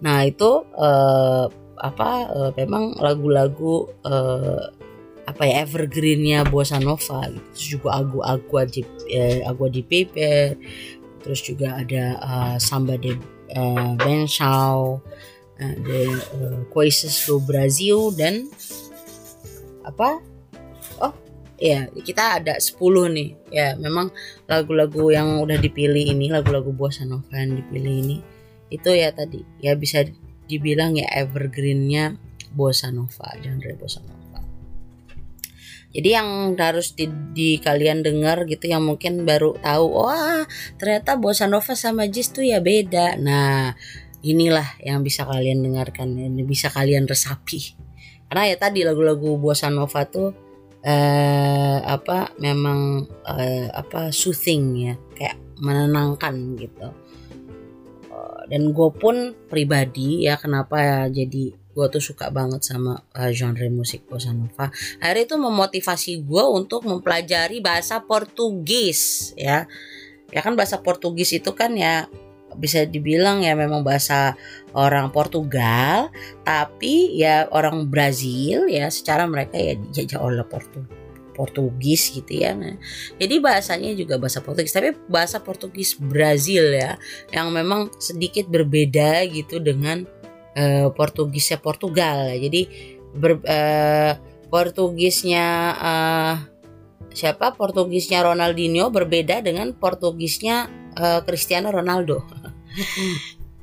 Nah 0.00 0.28
itu 0.28 0.64
uh, 0.76 1.46
apa 1.76 2.10
uh, 2.32 2.50
memang 2.56 2.96
lagu-lagu 2.96 3.88
uh, 4.04 4.64
apa 5.26 5.42
ya 5.42 5.66
evergreennya 5.66 6.46
bossa 6.46 6.78
nova 6.78 7.26
gitu. 7.28 7.48
Terus 7.52 7.66
juga 7.78 7.88
agu 7.98 8.18
agua 8.22 8.62
di 8.64 8.86
eh, 9.10 9.42
agua 9.42 9.68
di 9.68 9.82
pepe 9.82 10.54
terus 11.20 11.42
juga 11.42 11.82
ada 11.82 12.04
uh, 12.22 12.56
samba 12.62 12.94
de 12.94 13.18
uh, 13.58 13.98
Benchau, 13.98 15.02
ada 15.58 16.00
Coisas 16.70 17.26
do 17.26 17.42
Brasil 17.42 18.14
dan 18.14 18.46
apa? 19.82 20.22
Oh 21.02 21.10
ya 21.58 21.90
kita 21.90 22.38
ada 22.38 22.54
10 22.54 22.78
nih. 23.10 23.30
Ya 23.50 23.74
memang 23.74 24.14
lagu-lagu 24.46 25.10
yang 25.10 25.42
udah 25.42 25.58
dipilih 25.58 26.14
ini 26.14 26.30
lagu-lagu 26.30 26.70
bossa 26.70 27.02
nova 27.02 27.34
yang 27.34 27.58
dipilih 27.58 27.94
ini 28.06 28.35
itu 28.72 28.90
ya 28.90 29.14
tadi 29.14 29.46
ya 29.62 29.78
bisa 29.78 30.02
dibilang 30.46 30.98
ya 30.98 31.06
evergreennya 31.14 32.18
bossa 32.54 32.90
nova 32.90 33.34
genre 33.42 33.72
bossa 33.78 34.02
nova 34.02 34.16
jadi 35.96 36.20
yang 36.20 36.60
harus 36.60 36.92
di, 36.92 37.08
di 37.32 37.56
kalian 37.56 38.04
dengar 38.04 38.44
gitu 38.44 38.68
yang 38.68 38.84
mungkin 38.84 39.24
baru 39.24 39.56
tahu 39.56 39.96
wah 39.96 40.44
ternyata 40.76 41.16
bossa 41.16 41.48
nova 41.48 41.72
sama 41.72 42.04
jazz 42.04 42.36
tuh 42.36 42.44
ya 42.44 42.60
beda. 42.60 43.16
Nah 43.16 43.72
inilah 44.20 44.76
yang 44.84 45.00
bisa 45.00 45.24
kalian 45.24 45.64
dengarkan 45.64 46.12
ini 46.20 46.44
bisa 46.44 46.68
kalian 46.68 47.08
resapi. 47.08 47.72
Karena 48.28 48.44
ya 48.44 48.56
tadi 48.60 48.84
lagu-lagu 48.84 49.40
bossa 49.40 49.72
nova 49.72 50.04
tuh 50.04 50.36
eh, 50.84 51.78
apa 51.80 52.36
memang 52.44 53.08
eh, 53.32 53.72
apa 53.72 54.12
soothing 54.12 54.64
ya 54.76 54.94
kayak 55.16 55.40
menenangkan 55.64 56.60
gitu 56.60 56.92
dan 58.46 58.70
gue 58.70 58.90
pun 58.94 59.34
pribadi 59.50 60.26
ya 60.26 60.38
kenapa 60.38 60.78
ya 60.78 61.00
jadi 61.10 61.54
gue 61.76 61.86
tuh 61.92 62.00
suka 62.00 62.32
banget 62.32 62.64
sama 62.64 63.04
uh, 63.12 63.30
genre 63.36 63.68
musik 63.68 64.08
bossa 64.08 64.32
nova. 64.32 64.72
Akhirnya 64.96 65.28
itu 65.28 65.36
memotivasi 65.36 66.24
gue 66.24 66.44
untuk 66.48 66.88
mempelajari 66.88 67.60
bahasa 67.60 68.00
Portugis 68.00 69.32
ya. 69.36 69.68
Ya 70.32 70.40
kan 70.40 70.56
bahasa 70.56 70.80
Portugis 70.80 71.36
itu 71.36 71.52
kan 71.52 71.76
ya 71.76 72.08
bisa 72.56 72.88
dibilang 72.88 73.44
ya 73.44 73.52
memang 73.52 73.84
bahasa 73.84 74.32
orang 74.72 75.12
Portugal, 75.12 76.08
tapi 76.40 77.12
ya 77.12 77.44
orang 77.52 77.92
Brazil 77.92 78.64
ya 78.72 78.88
secara 78.88 79.28
mereka 79.28 79.60
ya 79.60 79.76
dijajah 79.76 80.24
oleh 80.24 80.48
Portu 80.48 81.05
Portugis 81.36 82.08
gitu 82.08 82.32
ya. 82.32 82.56
Nah, 82.56 82.80
jadi 83.20 83.36
bahasanya 83.44 83.92
juga 83.92 84.16
bahasa 84.16 84.40
Portugis, 84.40 84.72
tapi 84.72 84.96
bahasa 85.12 85.44
Portugis 85.44 85.92
Brazil 86.00 86.72
ya 86.72 86.96
yang 87.28 87.52
memang 87.52 87.92
sedikit 88.00 88.48
berbeda 88.48 89.28
gitu 89.28 89.60
dengan 89.60 90.08
uh, 90.56 90.88
Portugisnya 90.96 91.60
Portugal. 91.60 92.32
Jadi 92.32 92.64
ber, 93.12 93.44
uh, 93.44 94.12
Portugisnya 94.48 95.46
uh, 95.76 96.34
siapa 97.12 97.52
Portugisnya 97.52 98.24
Ronaldinho 98.24 98.88
berbeda 98.88 99.44
dengan 99.44 99.76
Portugisnya 99.76 100.72
uh, 100.96 101.20
Cristiano 101.28 101.68
Ronaldo. 101.68 102.24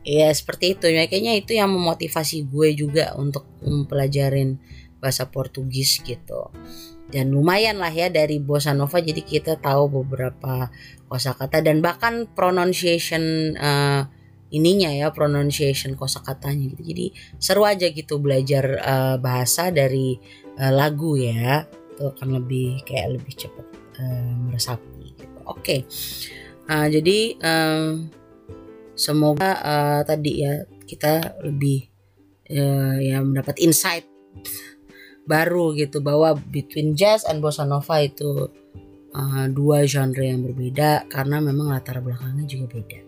ya 0.04 0.28
seperti 0.36 0.76
itu 0.76 0.92
makanya 0.92 1.32
itu 1.32 1.56
yang 1.56 1.72
memotivasi 1.72 2.44
gue 2.52 2.76
juga 2.76 3.16
untuk 3.16 3.48
mempelajarin 3.64 4.60
bahasa 5.00 5.28
Portugis 5.32 6.00
gitu 6.04 6.52
dan 7.14 7.30
lumayan 7.30 7.78
lah 7.78 7.94
ya 7.94 8.10
dari 8.10 8.42
bossa 8.42 8.74
nova 8.74 8.98
jadi 8.98 9.22
kita 9.22 9.62
tahu 9.62 10.02
beberapa 10.02 10.74
kosakata 11.06 11.62
dan 11.62 11.78
bahkan 11.86 12.26
pronunciation 12.34 13.54
uh, 13.54 14.10
ininya 14.54 14.90
ya 14.94 15.10
pronunciation 15.10 15.98
kosakatanya 15.98 16.74
gitu. 16.74 16.82
Jadi 16.94 17.06
seru 17.42 17.66
aja 17.66 17.90
gitu 17.90 18.22
belajar 18.22 18.66
uh, 18.82 19.16
bahasa 19.22 19.70
dari 19.70 20.18
uh, 20.58 20.74
lagu 20.74 21.18
ya. 21.18 21.70
Itu 21.94 22.14
akan 22.18 22.42
lebih 22.42 22.82
kayak 22.86 23.22
lebih 23.22 23.34
cepat 23.34 23.66
uh, 24.02 24.34
meresapi 24.50 25.18
gitu. 25.18 25.38
Oke. 25.46 25.58
Okay. 25.62 25.80
uh, 26.70 26.90
jadi 26.90 27.20
um, 27.42 28.10
semoga 28.94 29.58
uh, 29.62 30.02
tadi 30.06 30.46
ya 30.46 30.66
kita 30.86 31.42
lebih 31.46 31.90
uh, 32.54 32.98
ya 33.02 33.22
mendapat 33.26 33.58
insight 33.58 34.06
baru 35.24 35.72
gitu 35.76 36.04
bahwa 36.04 36.36
between 36.52 36.96
jazz 36.96 37.24
and 37.24 37.40
bossa 37.40 37.64
nova 37.64 38.04
itu 38.04 38.52
uh, 39.16 39.46
dua 39.48 39.88
genre 39.88 40.24
yang 40.24 40.44
berbeda 40.44 41.08
karena 41.08 41.40
memang 41.40 41.72
latar 41.72 42.04
belakangnya 42.04 42.46
juga 42.48 42.80
beda. 42.80 43.00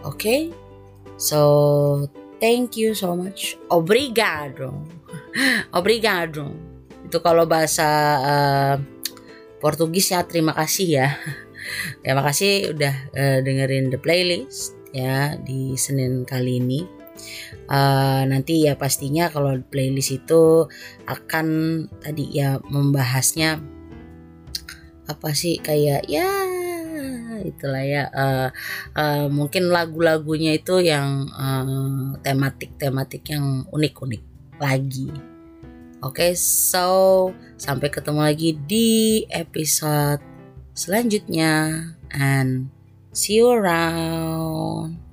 Oke, 0.00 0.16
okay? 0.16 0.40
so 1.20 1.40
thank 2.40 2.76
you 2.76 2.96
so 2.96 3.12
much, 3.12 3.56
obrigado, 3.68 4.72
obrigado. 5.78 6.52
Itu 7.04 7.20
kalau 7.20 7.44
bahasa 7.44 7.88
uh, 8.20 8.76
Portugis 9.60 10.08
ya 10.12 10.24
terima 10.24 10.56
kasih 10.56 10.88
ya. 10.88 11.08
terima 12.00 12.24
kasih 12.24 12.72
udah 12.72 12.94
uh, 13.12 13.38
dengerin 13.44 13.92
the 13.92 14.00
playlist 14.00 14.76
ya 14.90 15.36
di 15.36 15.76
Senin 15.76 16.24
kali 16.24 16.58
ini 16.58 16.99
uh, 17.70 18.22
nanti 18.26 18.66
ya 18.66 18.76
pastinya 18.76 19.30
kalau 19.32 19.58
playlist 19.68 20.14
itu 20.14 20.68
akan 21.06 21.46
tadi 22.00 22.30
ya 22.34 22.58
membahasnya 22.68 23.60
apa 25.10 25.34
sih 25.34 25.58
kayak 25.58 26.06
ya 26.06 26.28
itulah 27.42 27.82
ya 27.82 28.04
uh, 28.12 28.48
uh, 28.94 29.26
mungkin 29.32 29.72
lagu-lagunya 29.72 30.60
itu 30.60 30.84
yang 30.84 31.26
uh, 31.32 32.14
tematik-tematik 32.20 33.24
yang 33.32 33.64
unik-unik 33.72 34.22
lagi. 34.60 35.08
Oke, 36.00 36.32
okay, 36.32 36.32
so 36.32 37.28
sampai 37.60 37.92
ketemu 37.92 38.20
lagi 38.24 38.50
di 38.56 39.24
episode 39.28 40.20
selanjutnya 40.72 41.84
and 42.12 42.72
see 43.12 43.36
you 43.36 43.52
around. 43.52 45.09